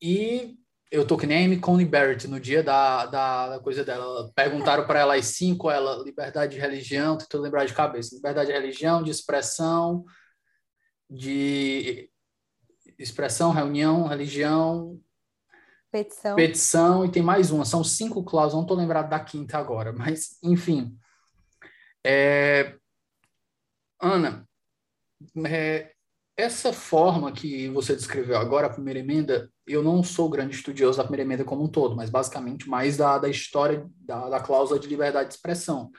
[0.00, 0.56] e
[0.90, 4.30] eu tô que nem Amy Coney Barrett no dia da, da, da coisa dela.
[4.34, 8.14] Perguntaram para ela as cinco, ela, liberdade de religião, tentou lembrar de cabeça.
[8.14, 10.04] Liberdade de religião, de expressão,
[11.10, 12.10] de
[12.98, 14.98] expressão, reunião, religião,
[15.98, 16.36] Petição.
[16.36, 17.64] Petição e tem mais uma.
[17.64, 20.96] São cinco cláusulas, não estou lembrado da quinta agora, mas enfim.
[22.06, 22.76] É...
[24.00, 24.46] Ana,
[25.46, 25.90] é...
[26.36, 31.04] essa forma que você descreveu agora, a primeira emenda, eu não sou grande estudioso da
[31.04, 34.86] primeira emenda como um todo, mas basicamente mais da, da história da, da cláusula de
[34.86, 35.90] liberdade de expressão.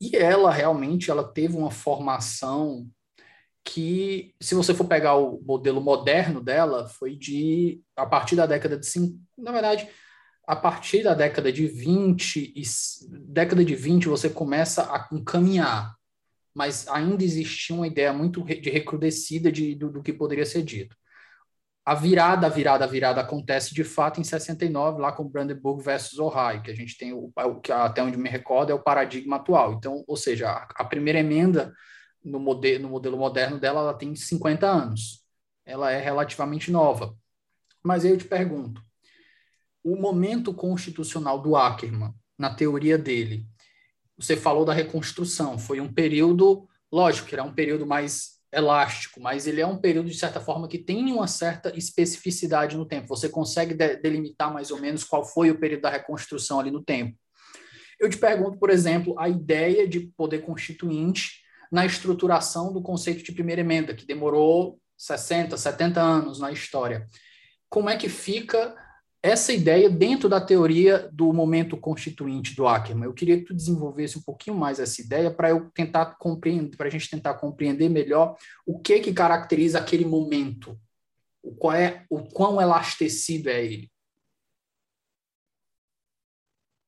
[0.00, 2.88] E ela realmente ela teve uma formação
[3.68, 8.78] que, se você for pegar o modelo moderno dela, foi de, a partir da década
[8.78, 8.88] de,
[9.36, 9.86] na verdade,
[10.46, 12.62] a partir da década de 20, e,
[13.26, 15.94] década de 20 você começa a caminhar,
[16.54, 20.96] mas ainda existia uma ideia muito de recrudescida de, do, do que poderia ser dito.
[21.84, 26.70] A virada, virada, virada acontece de fato em 69, lá com Brandenburg versus Ohio, que
[26.70, 27.30] a gente tem, o
[27.62, 29.74] que até onde me recordo, é o paradigma atual.
[29.74, 31.72] Então, ou seja, a, a primeira emenda
[32.24, 35.24] no, modelo, no modelo moderno dela, ela tem 50 anos.
[35.64, 37.16] Ela é relativamente nova.
[37.82, 38.82] Mas aí eu te pergunto,
[39.82, 43.46] o momento constitucional do Ackerman, na teoria dele,
[44.16, 49.46] você falou da reconstrução, foi um período, lógico que era um período mais elástico, mas
[49.46, 53.08] ele é um período, de certa forma, que tem uma certa especificidade no tempo.
[53.08, 56.82] Você consegue de delimitar mais ou menos qual foi o período da reconstrução ali no
[56.82, 57.16] tempo.
[58.00, 63.32] Eu te pergunto, por exemplo, a ideia de poder constituinte na estruturação do conceito de
[63.32, 67.06] primeira emenda, que demorou 60, 70 anos na história.
[67.68, 68.74] Como é que fica
[69.22, 73.04] essa ideia dentro da teoria do momento constituinte do Ackerman?
[73.04, 76.86] Eu queria que tu desenvolvesse um pouquinho mais essa ideia para eu tentar compreender, para
[76.86, 80.78] a gente tentar compreender melhor o que que caracteriza aquele momento,
[81.42, 83.90] o qual é o quão elastecido é ele.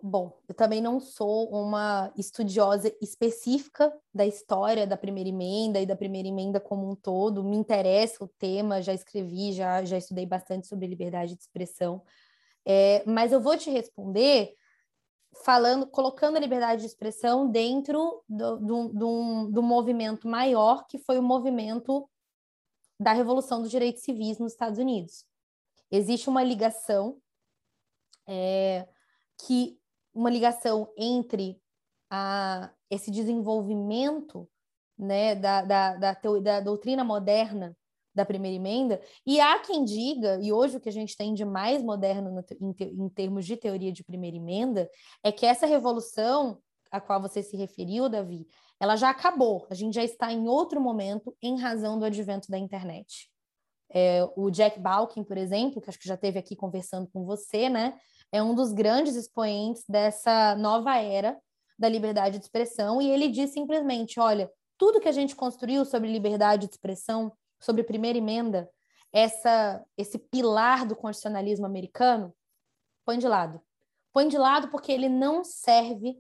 [0.03, 5.95] Bom, eu também não sou uma estudiosa específica da história da primeira emenda e da
[5.95, 7.45] primeira emenda como um todo.
[7.45, 12.03] Me interessa o tema, já escrevi, já, já estudei bastante sobre liberdade de expressão.
[12.65, 14.55] É, mas eu vou te responder
[15.45, 21.19] falando, colocando a liberdade de expressão dentro do, do, do, do movimento maior, que foi
[21.19, 22.09] o movimento
[22.99, 25.25] da Revolução dos Direitos Civis nos Estados Unidos.
[25.91, 27.19] Existe uma ligação
[28.27, 28.87] é,
[29.47, 29.80] que
[30.15, 31.61] uma ligação entre
[32.11, 34.49] a, esse desenvolvimento
[34.99, 37.77] né, da, da, da, da, doutrina moderna
[38.13, 41.45] da primeira emenda, e há quem diga, e hoje o que a gente tem de
[41.45, 44.91] mais moderno no, em, em termos de teoria de primeira emenda,
[45.23, 48.47] é que essa revolução a qual você se referiu, Davi,
[48.81, 52.59] ela já acabou, a gente já está em outro momento em razão do advento da
[52.59, 53.31] internet.
[53.93, 57.69] É, o Jack Balkin, por exemplo, que acho que já esteve aqui conversando com você,
[57.69, 57.97] né?
[58.33, 61.39] É um dos grandes expoentes dessa nova era
[61.79, 66.13] da liberdade de expressão, e ele diz simplesmente: olha, tudo que a gente construiu sobre
[66.13, 68.69] liberdade de expressão, sobre primeira emenda,
[69.13, 72.35] essa, esse pilar do constitucionalismo americano,
[73.05, 73.61] põe de lado.
[74.13, 76.17] Põe de lado porque ele não serve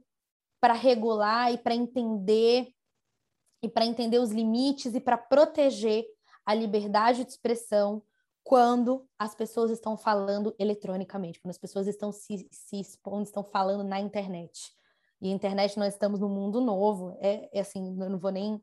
[0.60, 2.72] para regular e para entender
[3.62, 6.06] e para entender os limites e para proteger
[6.46, 8.02] a liberdade de expressão
[8.42, 13.84] quando as pessoas estão falando eletronicamente, quando as pessoas estão se, se expondo, estão falando
[13.84, 14.72] na internet.
[15.20, 17.16] E internet nós estamos num mundo novo.
[17.20, 18.60] É, é assim, eu não vou nem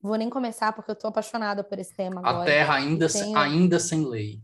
[0.00, 2.42] vou nem começar porque eu estou apaixonada por esse tema agora.
[2.42, 4.42] A Terra ainda ainda sem lei.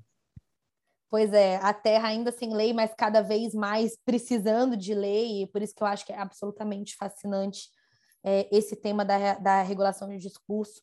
[1.11, 5.47] Pois é, a Terra ainda sem lei, mas cada vez mais precisando de lei, e
[5.49, 7.69] por isso que eu acho que é absolutamente fascinante
[8.25, 10.81] é, esse tema da, da regulação de discurso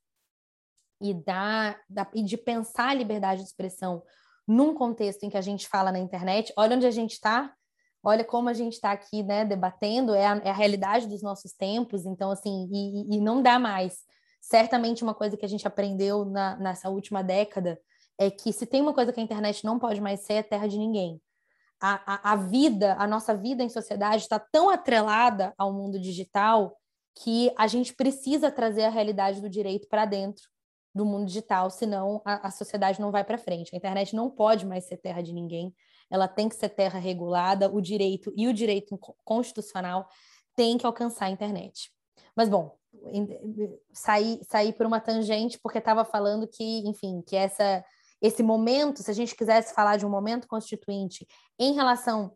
[1.01, 4.03] e, da, da, e de pensar a liberdade de expressão
[4.47, 7.53] num contexto em que a gente fala na internet, olha onde a gente está,
[8.01, 11.51] olha como a gente está aqui, né, debatendo, é a, é a, realidade dos nossos
[11.51, 13.97] tempos, então, assim, e, e, não dá mais.
[14.39, 17.77] Certamente uma coisa que a gente aprendeu na, nessa última década
[18.17, 20.67] é que se tem uma coisa que a internet não pode mais ser, é terra
[20.67, 21.21] de ninguém.
[21.79, 26.75] A, a, a vida, a nossa vida em sociedade está tão atrelada ao mundo digital
[27.13, 30.47] que a gente precisa trazer a realidade do direito para dentro
[30.97, 33.73] do mundo digital, senão a, a sociedade não vai para frente.
[33.73, 35.73] A internet não pode mais ser terra de ninguém,
[36.09, 40.07] ela tem que ser terra regulada, o direito e o direito constitucional
[40.55, 41.91] tem que alcançar a internet.
[42.35, 42.77] Mas, bom,
[43.93, 47.83] saí, saí por uma tangente porque estava falando que, enfim, que essa,
[48.21, 51.27] esse momento, se a gente quisesse falar de um momento constituinte
[51.59, 52.33] em relação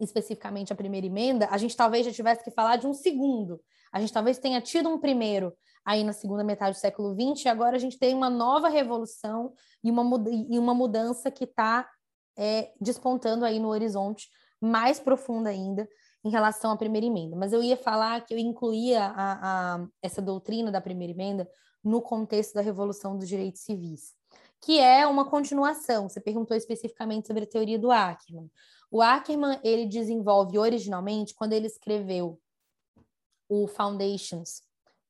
[0.00, 3.60] especificamente à primeira emenda, a gente talvez já tivesse que falar de um segundo.
[3.92, 5.52] A gente talvez tenha tido um primeiro
[5.84, 9.52] aí na segunda metade do século XX, e agora a gente tem uma nova revolução
[9.82, 10.02] e uma,
[10.48, 11.88] e uma mudança que está
[12.36, 14.28] é, despontando aí no horizonte
[14.60, 15.88] mais profunda ainda
[16.24, 17.36] em relação à primeira emenda.
[17.36, 21.48] Mas eu ia falar que eu incluía a, a, essa doutrina da primeira emenda
[21.82, 24.14] no contexto da Revolução dos Direitos Civis,
[24.60, 26.08] que é uma continuação.
[26.08, 28.50] Você perguntou especificamente sobre a teoria do Ackermann.
[28.90, 32.38] O Ackermann, ele desenvolve originalmente, quando ele escreveu
[33.48, 34.62] o Foundations,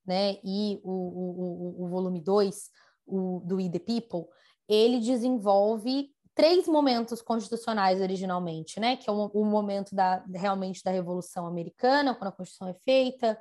[0.07, 2.71] né, e o, o, o, o volume 2
[3.07, 4.29] do We the People,
[4.69, 8.97] ele desenvolve três momentos constitucionais originalmente, né?
[8.97, 13.39] Que é o, o, momento da realmente da Revolução Americana, quando a Constituição é feita,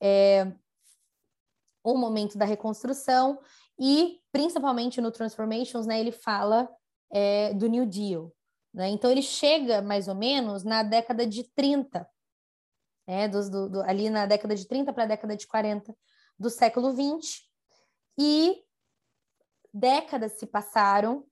[0.00, 0.52] é,
[1.82, 3.40] o momento da reconstrução
[3.78, 5.98] e principalmente no Transformations, né?
[5.98, 6.68] Ele fala
[7.10, 8.32] é, do New Deal,
[8.72, 8.88] né?
[8.90, 12.06] Então ele chega mais ou menos na década de 30,
[13.06, 13.28] né?
[13.28, 15.94] Dos, do, do, ali na década de 30 para a década de 40
[16.38, 17.48] do século 20
[18.18, 18.62] e
[19.72, 21.24] décadas se passaram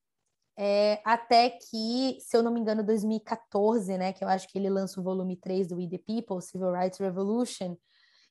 [0.57, 4.71] é, até que, se eu não me engano, 2014, né, que eu acho que ele
[4.71, 7.77] lança o volume 3 do We the People, Civil Rights Revolution,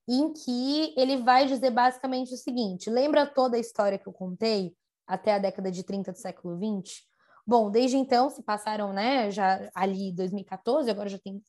[0.07, 4.75] em que ele vai dizer basicamente o seguinte: lembra toda a história que eu contei
[5.05, 7.03] até a década de 30 do século 20?
[7.45, 11.41] Bom, desde então se passaram, né, já ali 2014, agora já tem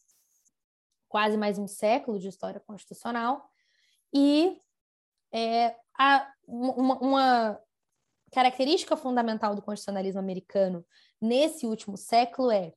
[1.15, 3.49] quase mais um século de história constitucional,
[4.13, 4.61] e
[5.33, 7.61] é, a, uma, uma
[8.33, 10.85] característica fundamental do constitucionalismo americano
[11.21, 12.73] nesse último século é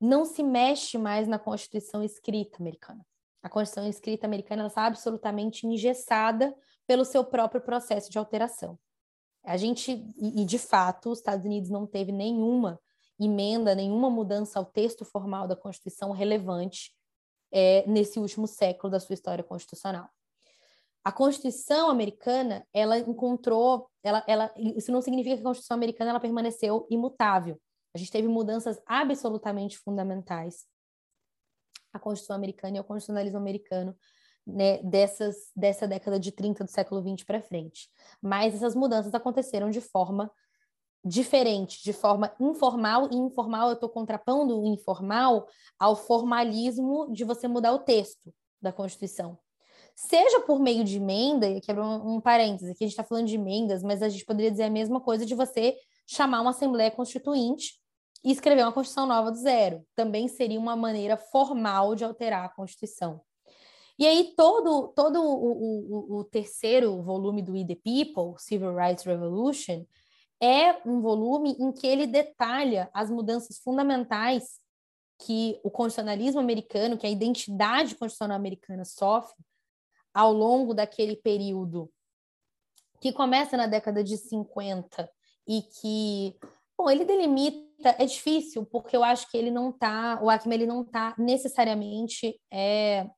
[0.00, 3.06] não se mexe mais na Constituição escrita americana.
[3.40, 6.52] A Constituição escrita americana está absolutamente engessada
[6.88, 8.76] pelo seu próprio processo de alteração.
[9.44, 12.80] A gente, e, de fato, os Estados Unidos não teve nenhuma
[13.16, 16.96] emenda, nenhuma mudança ao texto formal da Constituição relevante
[17.52, 20.08] é, nesse último século da sua história constitucional.
[21.04, 26.20] A Constituição americana, ela encontrou, ela, ela, isso não significa que a Constituição americana ela
[26.20, 27.60] permaneceu imutável.
[27.94, 30.66] A gente teve mudanças absolutamente fundamentais.
[31.92, 33.96] A Constituição americana e o constitucionalismo americano
[34.46, 37.88] né, dessas, dessa década de 30 do século 20 para frente.
[38.20, 40.30] Mas essas mudanças aconteceram de forma
[41.06, 45.46] diferente, de forma informal, e informal eu estou contrapondo o informal
[45.78, 49.38] ao formalismo de você mudar o texto da Constituição
[49.96, 53.26] seja por meio de emenda, e é um, um parêntese, aqui a gente está falando
[53.26, 55.74] de emendas, mas a gente poderia dizer a mesma coisa de você
[56.06, 57.80] chamar uma Assembleia Constituinte
[58.22, 59.82] e escrever uma Constituição nova do zero.
[59.94, 63.22] Também seria uma maneira formal de alterar a Constituição.
[63.98, 69.04] E aí, todo, todo o, o, o terceiro volume do We the People, Civil Rights
[69.04, 69.86] Revolution,
[70.42, 74.60] é um volume em que ele detalha as mudanças fundamentais
[75.18, 79.36] que o constitucionalismo americano, que a identidade constitucional americana sofre
[80.12, 81.90] ao longo daquele período
[83.00, 85.08] que começa na década de 50
[85.46, 86.36] e que,
[86.76, 90.66] bom, ele delimita, é difícil, porque eu acho que ele não está, o Acme ele
[90.66, 93.08] não está necessariamente é,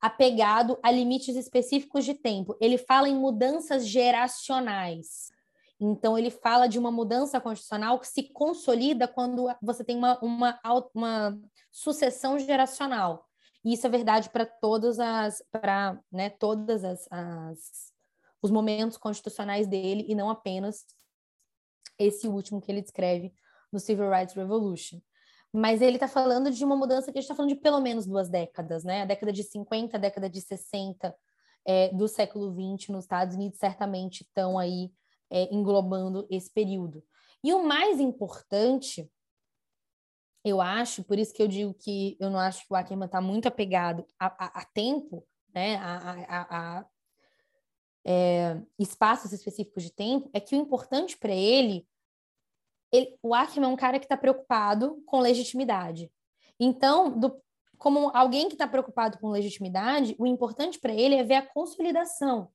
[0.00, 2.56] apegado a limites específicos de tempo.
[2.60, 5.30] Ele fala em mudanças geracionais.
[5.78, 10.60] Então, ele fala de uma mudança constitucional que se consolida quando você tem uma, uma,
[10.94, 11.38] uma
[11.70, 13.26] sucessão geracional.
[13.62, 17.92] E isso é verdade para todas as, para né, todas as, as,
[18.40, 20.86] os momentos constitucionais dele e não apenas
[21.98, 23.34] esse último que ele descreve
[23.72, 25.00] no Civil Rights Revolution.
[25.52, 28.06] Mas ele está falando de uma mudança que a gente está falando de pelo menos
[28.06, 29.02] duas décadas, né?
[29.02, 31.14] A década de 50, a década de 60
[31.66, 34.92] é, do século 20 nos Estados Unidos certamente estão aí
[35.30, 37.04] é, englobando esse período.
[37.42, 39.10] E o mais importante
[40.44, 43.20] eu acho, por isso que eu digo que eu não acho que o Ackerman está
[43.20, 46.86] muito apegado a, a, a, tempo, né, a, a
[48.04, 51.84] é, espaços específicos de tempo, é que o importante para ele
[52.92, 56.10] ele, o Ackerman é um cara que está preocupado com legitimidade.
[56.58, 57.42] Então, do,
[57.76, 62.50] como alguém que está preocupado com legitimidade, o importante para ele é ver a consolidação.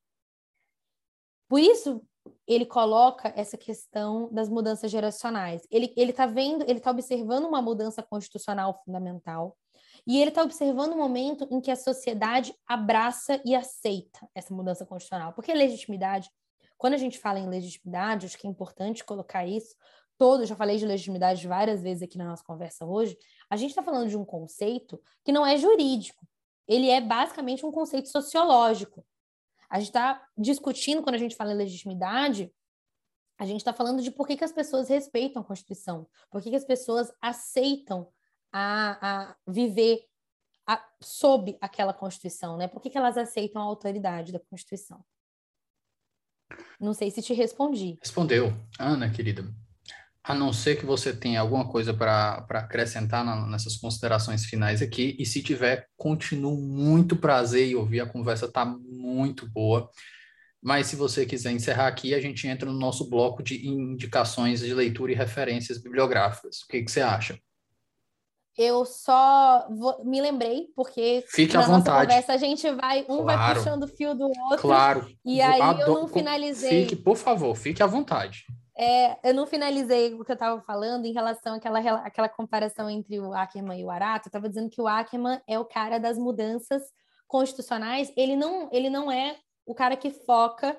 [1.48, 2.02] Por isso,
[2.48, 5.68] ele coloca essa questão das mudanças geracionais.
[5.72, 9.58] Ele está vendo, ele está observando uma mudança constitucional fundamental,
[10.06, 14.86] e ele está observando o momento em que a sociedade abraça e aceita essa mudança
[14.86, 15.34] constitucional.
[15.34, 16.30] Porque legitimidade,
[16.78, 19.76] quando a gente fala em legitimidade, acho que é importante colocar isso,
[20.18, 23.18] todo, já falei de legitimidade várias vezes aqui na nossa conversa hoje,
[23.50, 26.28] a gente está falando de um conceito que não é jurídico,
[26.68, 29.06] ele é basicamente um conceito sociológico.
[29.72, 32.54] A gente está discutindo, quando a gente fala em legitimidade,
[33.40, 36.50] a gente está falando de por que, que as pessoas respeitam a Constituição, por que,
[36.50, 38.12] que as pessoas aceitam
[38.52, 40.06] a, a viver
[40.68, 42.68] a, sob aquela Constituição, né?
[42.68, 45.04] Por que, que elas aceitam a autoridade da Constituição?
[46.78, 47.98] Não sei se te respondi.
[48.02, 48.54] Respondeu.
[48.78, 49.44] Ana, querida,
[50.24, 55.16] a não ser que você tenha alguma coisa para acrescentar na, nessas considerações finais aqui,
[55.18, 59.90] e se tiver, continuo muito prazer em ouvir, a conversa está muito boa.
[60.62, 64.74] Mas se você quiser encerrar aqui, a gente entra no nosso bloco de indicações de
[64.76, 66.62] leitura e referências bibliográficas.
[66.62, 67.40] O que, que você acha?
[68.56, 72.10] Eu só vou, me lembrei, porque Fique na à vontade.
[72.10, 73.26] conversa a gente vai, um claro.
[73.26, 74.60] vai puxando o fio do outro.
[74.60, 75.10] Claro.
[75.26, 76.84] E aí eu não finalizei.
[76.84, 78.46] Fique, por favor, fique à vontade.
[78.78, 83.20] É, eu não finalizei o que eu estava falando em relação àquela, àquela comparação entre
[83.20, 84.28] o Ackerman e o Arato.
[84.28, 86.84] Eu estava dizendo que o Ackerman é o cara das mudanças
[87.28, 88.12] constitucionais.
[88.16, 90.78] Ele não, ele não é o cara que foca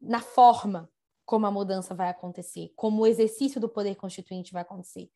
[0.00, 0.90] na forma
[1.24, 5.10] como a mudança vai acontecer, como o exercício do poder constituinte vai acontecer.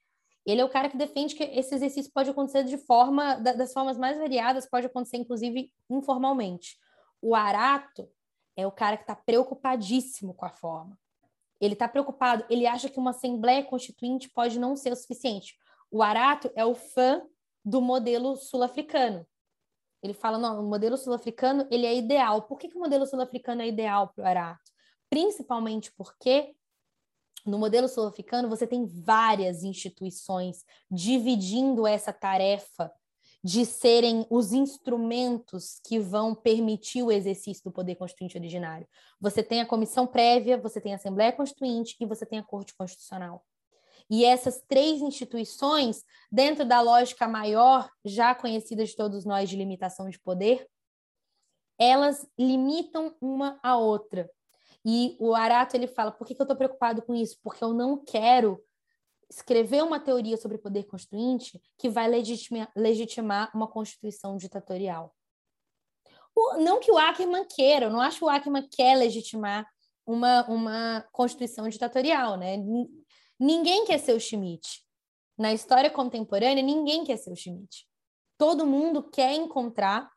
[0.46, 3.98] Ele é o cara que defende que esse exercício pode acontecer de forma, das formas
[3.98, 6.78] mais variadas, pode acontecer inclusive informalmente.
[7.20, 8.08] O Arato
[8.56, 10.98] é o cara que está preocupadíssimo com a forma.
[11.60, 15.56] Ele está preocupado, ele acha que uma Assembleia Constituinte pode não ser o suficiente.
[15.90, 17.22] O Arato é o fã
[17.64, 19.26] do modelo sul-africano.
[20.02, 22.42] Ele fala, não, o modelo sul-africano ele é ideal.
[22.42, 24.70] Por que, que o modelo sul-africano é ideal para o Arato?
[25.10, 26.54] Principalmente porque
[27.44, 32.92] no modelo sul-africano você tem várias instituições dividindo essa tarefa
[33.42, 38.86] de serem os instrumentos que vão permitir o exercício do poder constituinte originário.
[39.20, 42.74] Você tem a comissão prévia, você tem a Assembleia Constituinte e você tem a Corte
[42.74, 43.44] Constitucional.
[44.10, 50.08] E essas três instituições, dentro da lógica maior, já conhecida de todos nós de limitação
[50.08, 50.66] de poder,
[51.78, 54.28] elas limitam uma a outra.
[54.84, 57.38] E o Arato ele fala: por que, que eu estou preocupado com isso?
[57.42, 58.60] Porque eu não quero
[59.30, 65.14] escrever uma teoria sobre poder constituinte que vai legitimar, legitimar uma constituição ditatorial.
[66.34, 69.68] O, não que o Ackerman queira, eu não acho que o Ackerman quer legitimar
[70.06, 72.56] uma, uma constituição ditatorial, né?
[73.38, 74.84] Ninguém quer ser o Schmidt.
[75.36, 77.86] Na história contemporânea, ninguém quer ser o Schmidt.
[78.38, 80.10] Todo mundo quer encontrar,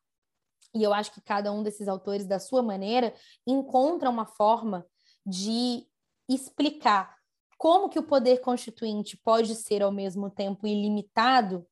[0.74, 3.14] e eu acho que cada um desses autores, da sua maneira,
[3.46, 4.86] encontra uma forma
[5.26, 5.86] de
[6.30, 7.21] explicar
[7.62, 11.64] como que o poder constituinte pode ser ao mesmo tempo ilimitado,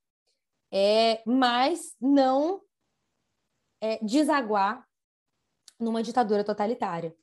[0.72, 2.62] é, mas não
[3.82, 4.88] é, desaguar
[5.80, 7.16] numa ditadura totalitária.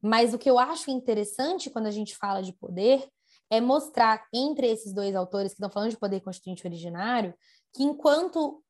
[0.00, 3.06] Mas o que eu acho interessante quando a gente fala de poder
[3.50, 7.34] é mostrar entre esses dois autores que estão falando de poder constituinte originário
[7.74, 8.64] que enquanto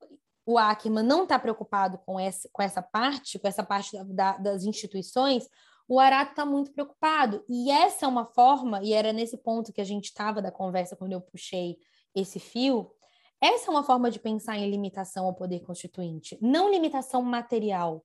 [0.45, 4.65] o Ackerman não está preocupado com essa, com essa parte, com essa parte da, das
[4.65, 5.49] instituições,
[5.93, 7.45] o Arato está muito preocupado.
[7.47, 10.97] E essa é uma forma, e era nesse ponto que a gente estava da conversa
[10.97, 11.77] quando eu puxei
[12.15, 12.91] esse fio,
[13.39, 16.39] essa é uma forma de pensar em limitação ao poder constituinte.
[16.41, 18.03] Não limitação material,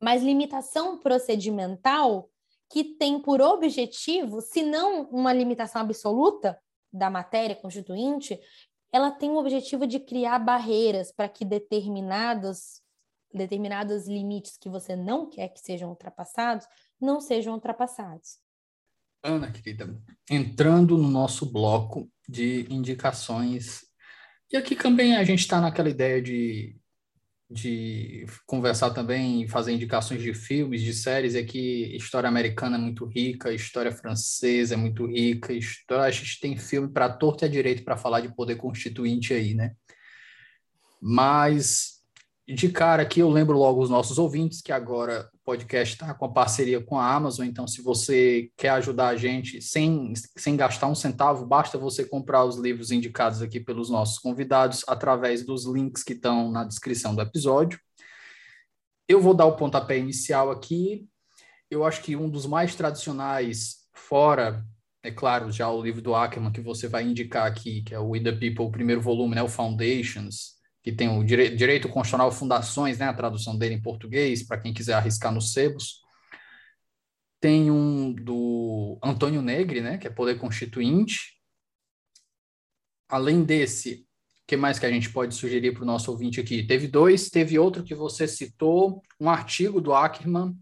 [0.00, 2.30] mas limitação procedimental
[2.70, 6.56] que tem por objetivo, se não uma limitação absoluta
[6.92, 8.38] da matéria constituinte,
[8.92, 12.80] ela tem o objetivo de criar barreiras para que determinados
[13.34, 16.66] determinados limites que você não quer que sejam ultrapassados
[17.04, 18.38] não sejam ultrapassados.
[19.22, 19.96] Ana, querida,
[20.30, 23.82] entrando no nosso bloco de indicações,
[24.52, 26.76] e aqui também a gente está naquela ideia de,
[27.50, 33.06] de conversar também fazer indicações de filmes, de séries, é que história americana é muito
[33.06, 37.48] rica, história francesa é muito rica, história, a gente tem filme para torto e a
[37.48, 39.74] direito para falar de poder constituinte aí, né?
[41.00, 41.93] Mas
[42.46, 46.26] de cara aqui eu lembro logo os nossos ouvintes que agora o podcast está com
[46.26, 50.88] a parceria com a Amazon, então se você quer ajudar a gente sem, sem gastar
[50.88, 56.02] um centavo, basta você comprar os livros indicados aqui pelos nossos convidados através dos links
[56.02, 57.80] que estão na descrição do episódio.
[59.08, 61.08] Eu vou dar o pontapé inicial aqui.
[61.70, 64.64] Eu acho que um dos mais tradicionais fora
[65.02, 68.08] é claro, já o livro do Ackerman que você vai indicar aqui, que é o
[68.08, 70.54] We the People, o primeiro volume, né, o Foundations,
[70.84, 74.74] que tem o dire Direito Constitucional Fundações, né, a tradução dele em português, para quem
[74.74, 76.02] quiser arriscar nos sebos.
[77.40, 81.40] Tem um do Antônio Negri, né, que é Poder Constituinte.
[83.08, 84.06] Além desse,
[84.42, 86.62] o que mais que a gente pode sugerir para o nosso ouvinte aqui?
[86.62, 90.54] Teve dois, teve outro que você citou, um artigo do Ackerman,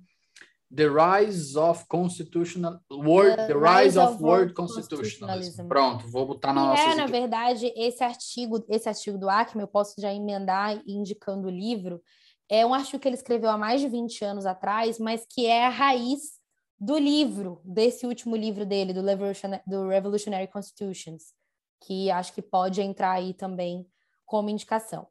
[0.74, 5.68] The Rise of Constitutional Word, The, the Rise, Rise, of, of Word Constitutionalism.
[5.68, 6.82] Pronto, vou botar na nossa.
[6.82, 11.50] É, na verdade, esse artigo, esse artigo do Ackerman, eu posso já emendar indicando o
[11.50, 12.00] livro.
[12.48, 15.66] É um artigo que ele escreveu há mais de 20 anos atrás, mas que é
[15.66, 16.40] a raiz
[16.80, 21.34] do livro, desse último livro dele, do Revolutionary, do Revolutionary Constitutions,
[21.82, 23.86] que acho que pode entrar aí também
[24.24, 25.06] como indicação.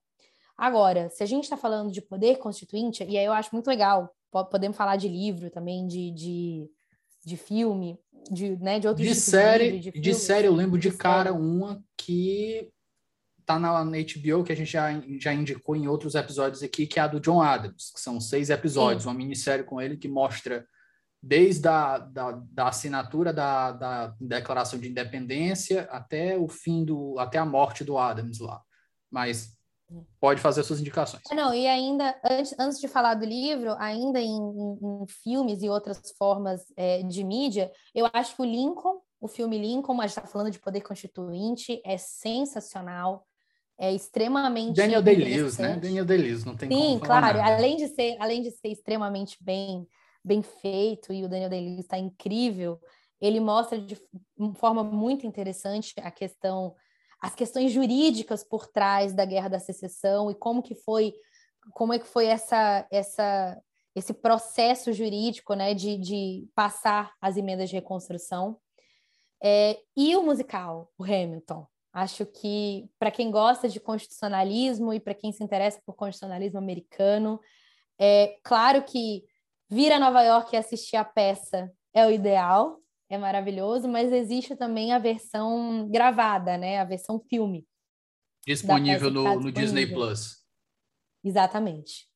[0.57, 4.09] Agora, se a gente está falando de poder constituinte, e aí eu acho muito legal
[4.31, 6.69] podemos falar de livro também, de, de,
[7.25, 7.99] de filme,
[8.31, 11.31] de, né, de outros de série, de, de, de série, eu lembro de, de cara
[11.31, 11.43] série.
[11.43, 12.71] uma que
[13.45, 14.89] tá na, na HBO, que a gente já,
[15.19, 18.49] já indicou em outros episódios aqui, que é a do John Adams, que são seis
[18.49, 19.09] episódios, Sim.
[19.09, 20.65] uma minissérie com ele que mostra
[21.21, 27.37] desde a da, da assinatura da, da Declaração de Independência até o fim do, até
[27.37, 28.61] a morte do Adams lá.
[29.09, 29.55] Mas
[30.19, 31.23] pode fazer suas indicações.
[31.31, 35.69] Não, e ainda, antes, antes de falar do livro, ainda em, em, em filmes e
[35.69, 40.25] outras formas é, de mídia, eu acho que o Lincoln, o filme Lincoln, mas está
[40.25, 43.25] falando de poder constituinte, é sensacional,
[43.77, 45.75] é extremamente Daniel Day-Lewis, né?
[45.75, 47.55] Daniel Day-Lewis, não tem Sim, como claro, nada.
[47.55, 49.87] além de ser, além de ser extremamente bem,
[50.23, 52.79] bem feito e o Daniel Day-Lewis está incrível,
[53.19, 53.97] ele mostra de
[54.55, 56.75] forma muito interessante a questão
[57.21, 61.13] as questões jurídicas por trás da Guerra da Secessão e como que foi
[61.73, 63.61] como é que foi essa essa
[63.95, 68.57] esse processo jurídico né, de, de passar as emendas de reconstrução.
[69.43, 71.67] É, e o musical, o Hamilton.
[71.93, 77.39] Acho que, para quem gosta de constitucionalismo e para quem se interessa por constitucionalismo americano,
[77.99, 79.25] é claro que
[79.69, 82.79] vir a Nova York e assistir a peça é o ideal,
[83.11, 86.79] é maravilhoso, mas existe também a versão gravada, né?
[86.79, 87.67] A versão filme.
[88.47, 90.37] Disponível no, tá no Disney Plus.
[91.21, 92.07] Exatamente.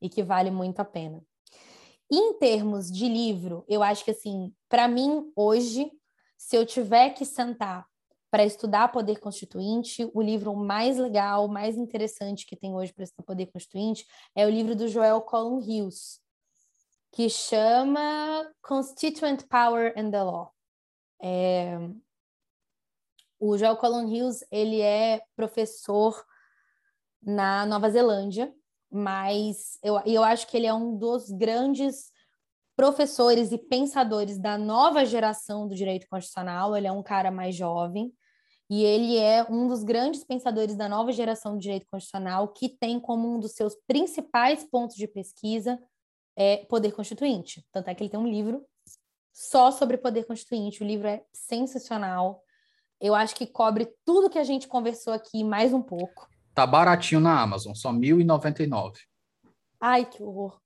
[0.00, 1.20] E que vale muito a pena.
[2.10, 5.90] Em termos de livro, eu acho que assim, para mim hoje,
[6.38, 7.84] se eu tiver que sentar
[8.30, 13.24] para estudar poder constituinte, o livro mais legal, mais interessante que tem hoje para estudar
[13.24, 14.06] poder constituinte
[14.36, 16.20] é o livro do Joel Colin Hughes,
[17.12, 20.52] que chama Constituent Power and the Law.
[21.22, 21.78] É...
[23.40, 26.24] O Joel Colin Hughes, ele é professor
[27.22, 28.52] na Nova Zelândia,
[28.90, 32.10] mas eu, eu acho que ele é um dos grandes
[32.76, 36.76] professores e pensadores da nova geração do direito constitucional.
[36.76, 38.12] Ele é um cara mais jovem
[38.70, 43.00] e ele é um dos grandes pensadores da nova geração do direito constitucional que tem
[43.00, 45.78] como um dos seus principais pontos de pesquisa
[46.38, 47.66] é Poder Constituinte.
[47.72, 48.64] Tanto é que ele tem um livro
[49.32, 50.82] só sobre poder constituinte.
[50.82, 52.40] O livro é sensacional.
[53.00, 56.28] Eu acho que cobre tudo que a gente conversou aqui, mais um pouco.
[56.54, 58.94] Tá baratinho na Amazon, só R$ 1.099.
[59.80, 60.60] Ai, que horror.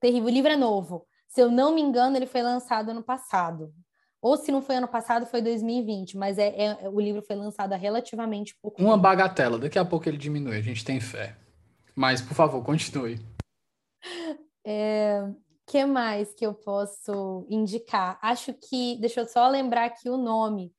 [0.00, 0.28] Terrível.
[0.28, 1.06] O livro é novo.
[1.28, 3.72] Se eu não me engano, ele foi lançado ano passado.
[4.20, 7.72] Ou se não foi ano passado, foi 2020, mas é, é o livro foi lançado
[7.72, 9.02] há relativamente pouco Uma tempo.
[9.02, 11.36] bagatela, daqui a pouco ele diminui, a gente tem fé.
[11.94, 13.18] Mas, por favor, continue.
[14.64, 15.22] É,
[15.66, 18.18] que mais que eu posso indicar?
[18.20, 20.74] Acho que, deixa eu só lembrar aqui o nome,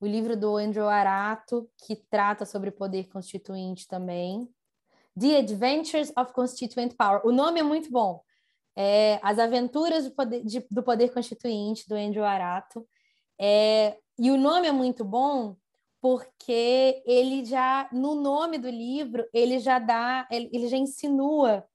[0.00, 4.48] o livro do Andrew Arato, que trata sobre poder constituinte também.
[5.18, 7.26] The Adventures of Constituent Power.
[7.26, 8.22] O nome é muito bom.
[8.76, 12.86] É, As Aventuras do Poder, de, do Poder Constituinte, do Andrew Arato.
[13.40, 15.56] É, e o nome é muito bom
[16.00, 21.66] porque ele já, no nome do livro, ele já dá, ele, ele já insinua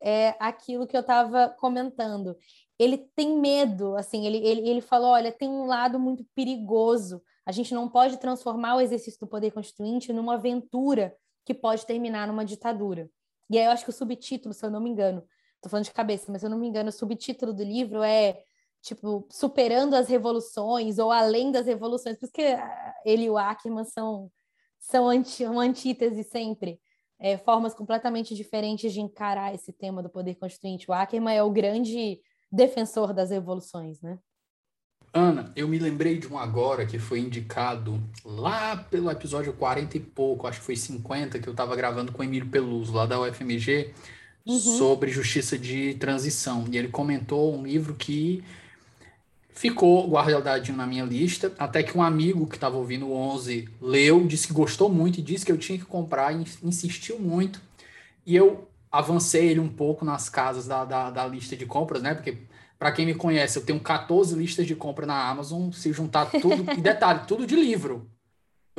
[0.00, 2.36] é aquilo que eu estava comentando.
[2.78, 7.22] Ele tem medo, assim, ele, ele, ele falou: olha, tem um lado muito perigoso.
[7.44, 12.26] A gente não pode transformar o exercício do poder constituinte numa aventura que pode terminar
[12.28, 13.10] numa ditadura.
[13.50, 15.24] E aí eu acho que o subtítulo, se eu não me engano,
[15.56, 18.42] estou falando de cabeça, mas se eu não me engano, o subtítulo do livro é
[18.82, 22.56] tipo superando as revoluções ou além das revoluções, porque
[23.04, 24.30] ele e o Ackerman são
[24.78, 26.80] são anti, uma antítese sempre
[27.20, 30.90] é, formas completamente diferentes de encarar esse tema do poder constituinte.
[30.90, 32.20] O Ackerman é o grande
[32.50, 34.18] defensor das revoluções, né?
[35.12, 40.00] Ana, eu me lembrei de um agora que foi indicado lá pelo episódio 40 e
[40.00, 43.18] pouco, acho que foi 50, que eu estava gravando com o Emílio Peluso, lá da
[43.18, 43.94] UFMG,
[44.46, 44.58] uhum.
[44.58, 46.66] sobre justiça de transição.
[46.70, 48.44] E ele comentou um livro que
[49.58, 54.24] ficou guardadinho na minha lista, até que um amigo que estava ouvindo o 11 leu,
[54.24, 56.32] disse que gostou muito e disse que eu tinha que comprar,
[56.62, 57.60] insistiu muito.
[58.24, 62.14] E eu avancei ele um pouco nas casas da, da, da lista de compras, né?
[62.14, 62.38] Porque,
[62.78, 66.72] para quem me conhece, eu tenho 14 listas de compra na Amazon, se juntar tudo,
[66.78, 68.08] e detalhe, tudo de livro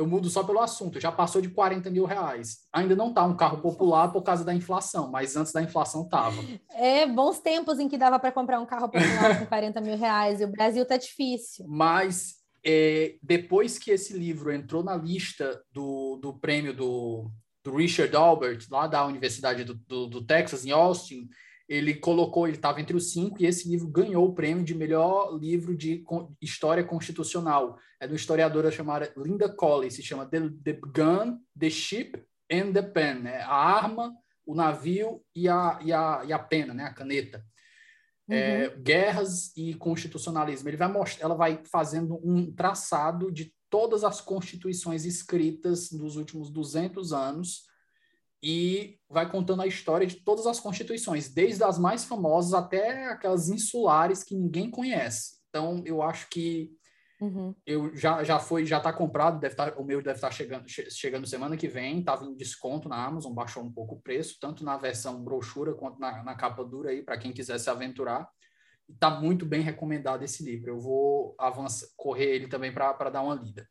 [0.00, 2.60] eu mudo só pelo assunto, já passou de 40 mil reais.
[2.72, 6.42] Ainda não está um carro popular por causa da inflação, mas antes da inflação estava.
[6.74, 10.40] É, bons tempos em que dava para comprar um carro popular com 40 mil reais,
[10.40, 11.66] e o Brasil tá difícil.
[11.68, 17.30] Mas é, depois que esse livro entrou na lista do, do prêmio do,
[17.62, 21.28] do Richard Albert, lá da Universidade do, do, do Texas, em Austin,
[21.70, 25.38] ele colocou, ele estava entre os cinco, e esse livro ganhou o prêmio de melhor
[25.38, 26.04] livro de
[26.42, 27.78] história constitucional.
[28.00, 32.14] É de uma historiadora chamada Linda Colley, se chama The, the Gun, The Ship
[32.50, 33.42] and the Pen, né?
[33.42, 34.12] a arma,
[34.44, 36.82] o navio e a, e a, e a pena, né?
[36.82, 37.46] a caneta.
[38.28, 38.64] É, uhum.
[38.64, 40.68] É, guerras e constitucionalismo.
[40.68, 46.50] Ele vai mostrar, ela vai fazendo um traçado de todas as constituições escritas nos últimos
[46.50, 47.69] 200 anos,
[48.42, 53.48] e vai contando a história de todas as constituições, desde as mais famosas até aquelas
[53.48, 55.40] insulares que ninguém conhece.
[55.48, 56.70] Então, eu acho que
[57.20, 57.54] uhum.
[57.66, 60.64] eu já, já foi, já está comprado, deve tá, o meu deve estar tá chegando,
[60.68, 64.64] chegando semana que vem, estava em desconto na Amazon, baixou um pouco o preço, tanto
[64.64, 68.26] na versão brochura quanto na, na capa dura aí, para quem quiser se aventurar.
[68.88, 70.70] Está muito bem recomendado esse livro.
[70.70, 73.68] Eu vou avançar, correr ele também para dar uma lida.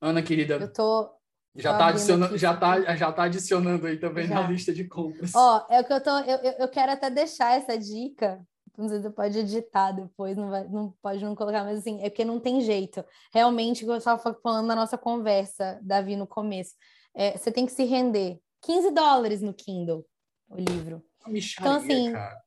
[0.00, 0.54] Ana, querida.
[0.54, 1.19] Eu tô,
[1.54, 4.34] já está adicionando, já tá, já tá adicionando aí também já.
[4.34, 5.32] na lista de compras.
[5.34, 6.18] Ó, é o que eu tô.
[6.18, 8.40] Eu, eu quero até deixar essa dica.
[8.78, 12.00] Não sei se você pode editar depois, não, vai, não pode não colocar, mas assim,
[12.02, 13.04] é porque não tem jeito.
[13.32, 16.74] Realmente, o que eu estava falando na nossa conversa, Davi, no começo,
[17.14, 18.40] é, você tem que se render.
[18.62, 20.06] 15 dólares no Kindle,
[20.48, 21.02] o livro.
[21.26, 22.40] Micharia, então, assim, cara.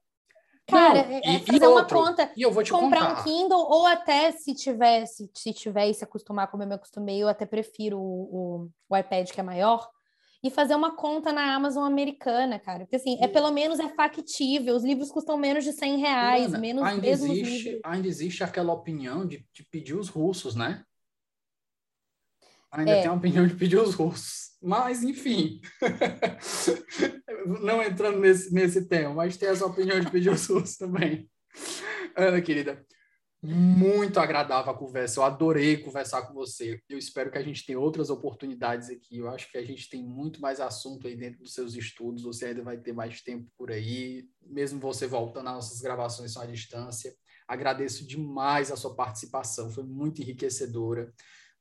[0.65, 3.21] Cara, não, é, é fazer uma conta, e eu vou te comprar contar.
[3.21, 6.75] um Kindle, ou até se tiver, se, se tiver e se acostumar como eu me
[6.75, 9.89] acostumei, eu até prefiro o, o, o, iPad que é maior,
[10.41, 12.85] e fazer uma conta na Amazon americana, cara.
[12.85, 16.59] Porque assim, é pelo menos é factível, os livros custam menos de 100 reais, Ana,
[16.59, 20.83] menos ainda existe, ainda existe aquela opinião de, de pedir os russos, né?
[22.73, 23.01] Ainda é.
[23.01, 24.51] tem a opinião de pedir os russos.
[24.61, 25.61] Mas, enfim,
[27.61, 31.29] não entrando nesse, nesse tema, mas tem essa opinião de pedir os russos também.
[32.15, 32.83] Ana, querida,
[33.43, 35.19] muito agradável a conversa.
[35.19, 36.81] Eu adorei conversar com você.
[36.89, 39.19] Eu espero que a gente tenha outras oportunidades aqui.
[39.19, 42.23] Eu acho que a gente tem muito mais assunto aí dentro dos seus estudos.
[42.23, 46.41] Você ainda vai ter mais tempo por aí, mesmo você voltando às nossas gravações só
[46.41, 47.13] à distância.
[47.47, 49.69] Agradeço demais a sua participação.
[49.69, 51.13] Foi muito enriquecedora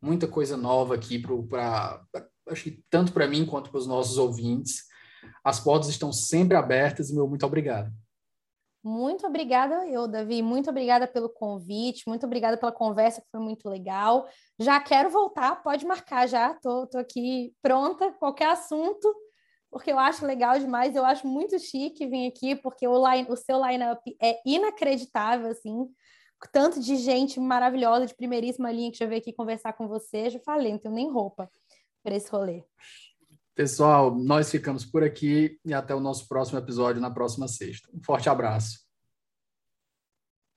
[0.03, 2.03] muita coisa nova aqui para
[2.49, 4.85] acho que tanto para mim quanto para os nossos ouvintes.
[5.45, 7.91] As portas estão sempre abertas e meu muito obrigado.
[8.85, 10.43] Muito obrigada eu, Davi.
[10.43, 14.29] Muito obrigada pelo convite, muito obrigada pela conversa, que foi muito legal.
[14.59, 16.53] Já quero voltar, pode marcar já.
[16.55, 19.15] Tô, tô aqui pronta, qualquer assunto,
[19.70, 20.97] porque eu acho legal demais.
[20.97, 25.89] Eu acho muito chique vir aqui, porque o, line, o seu line-up é inacreditável, assim
[26.51, 30.31] tanto de gente maravilhosa, de primeiríssima linha que já veio aqui conversar com você.
[30.31, 31.51] Já falei, não tenho nem roupa
[32.02, 32.64] para esse rolê.
[33.55, 37.89] Pessoal, nós ficamos por aqui e até o nosso próximo episódio na próxima sexta.
[37.93, 38.81] Um forte abraço.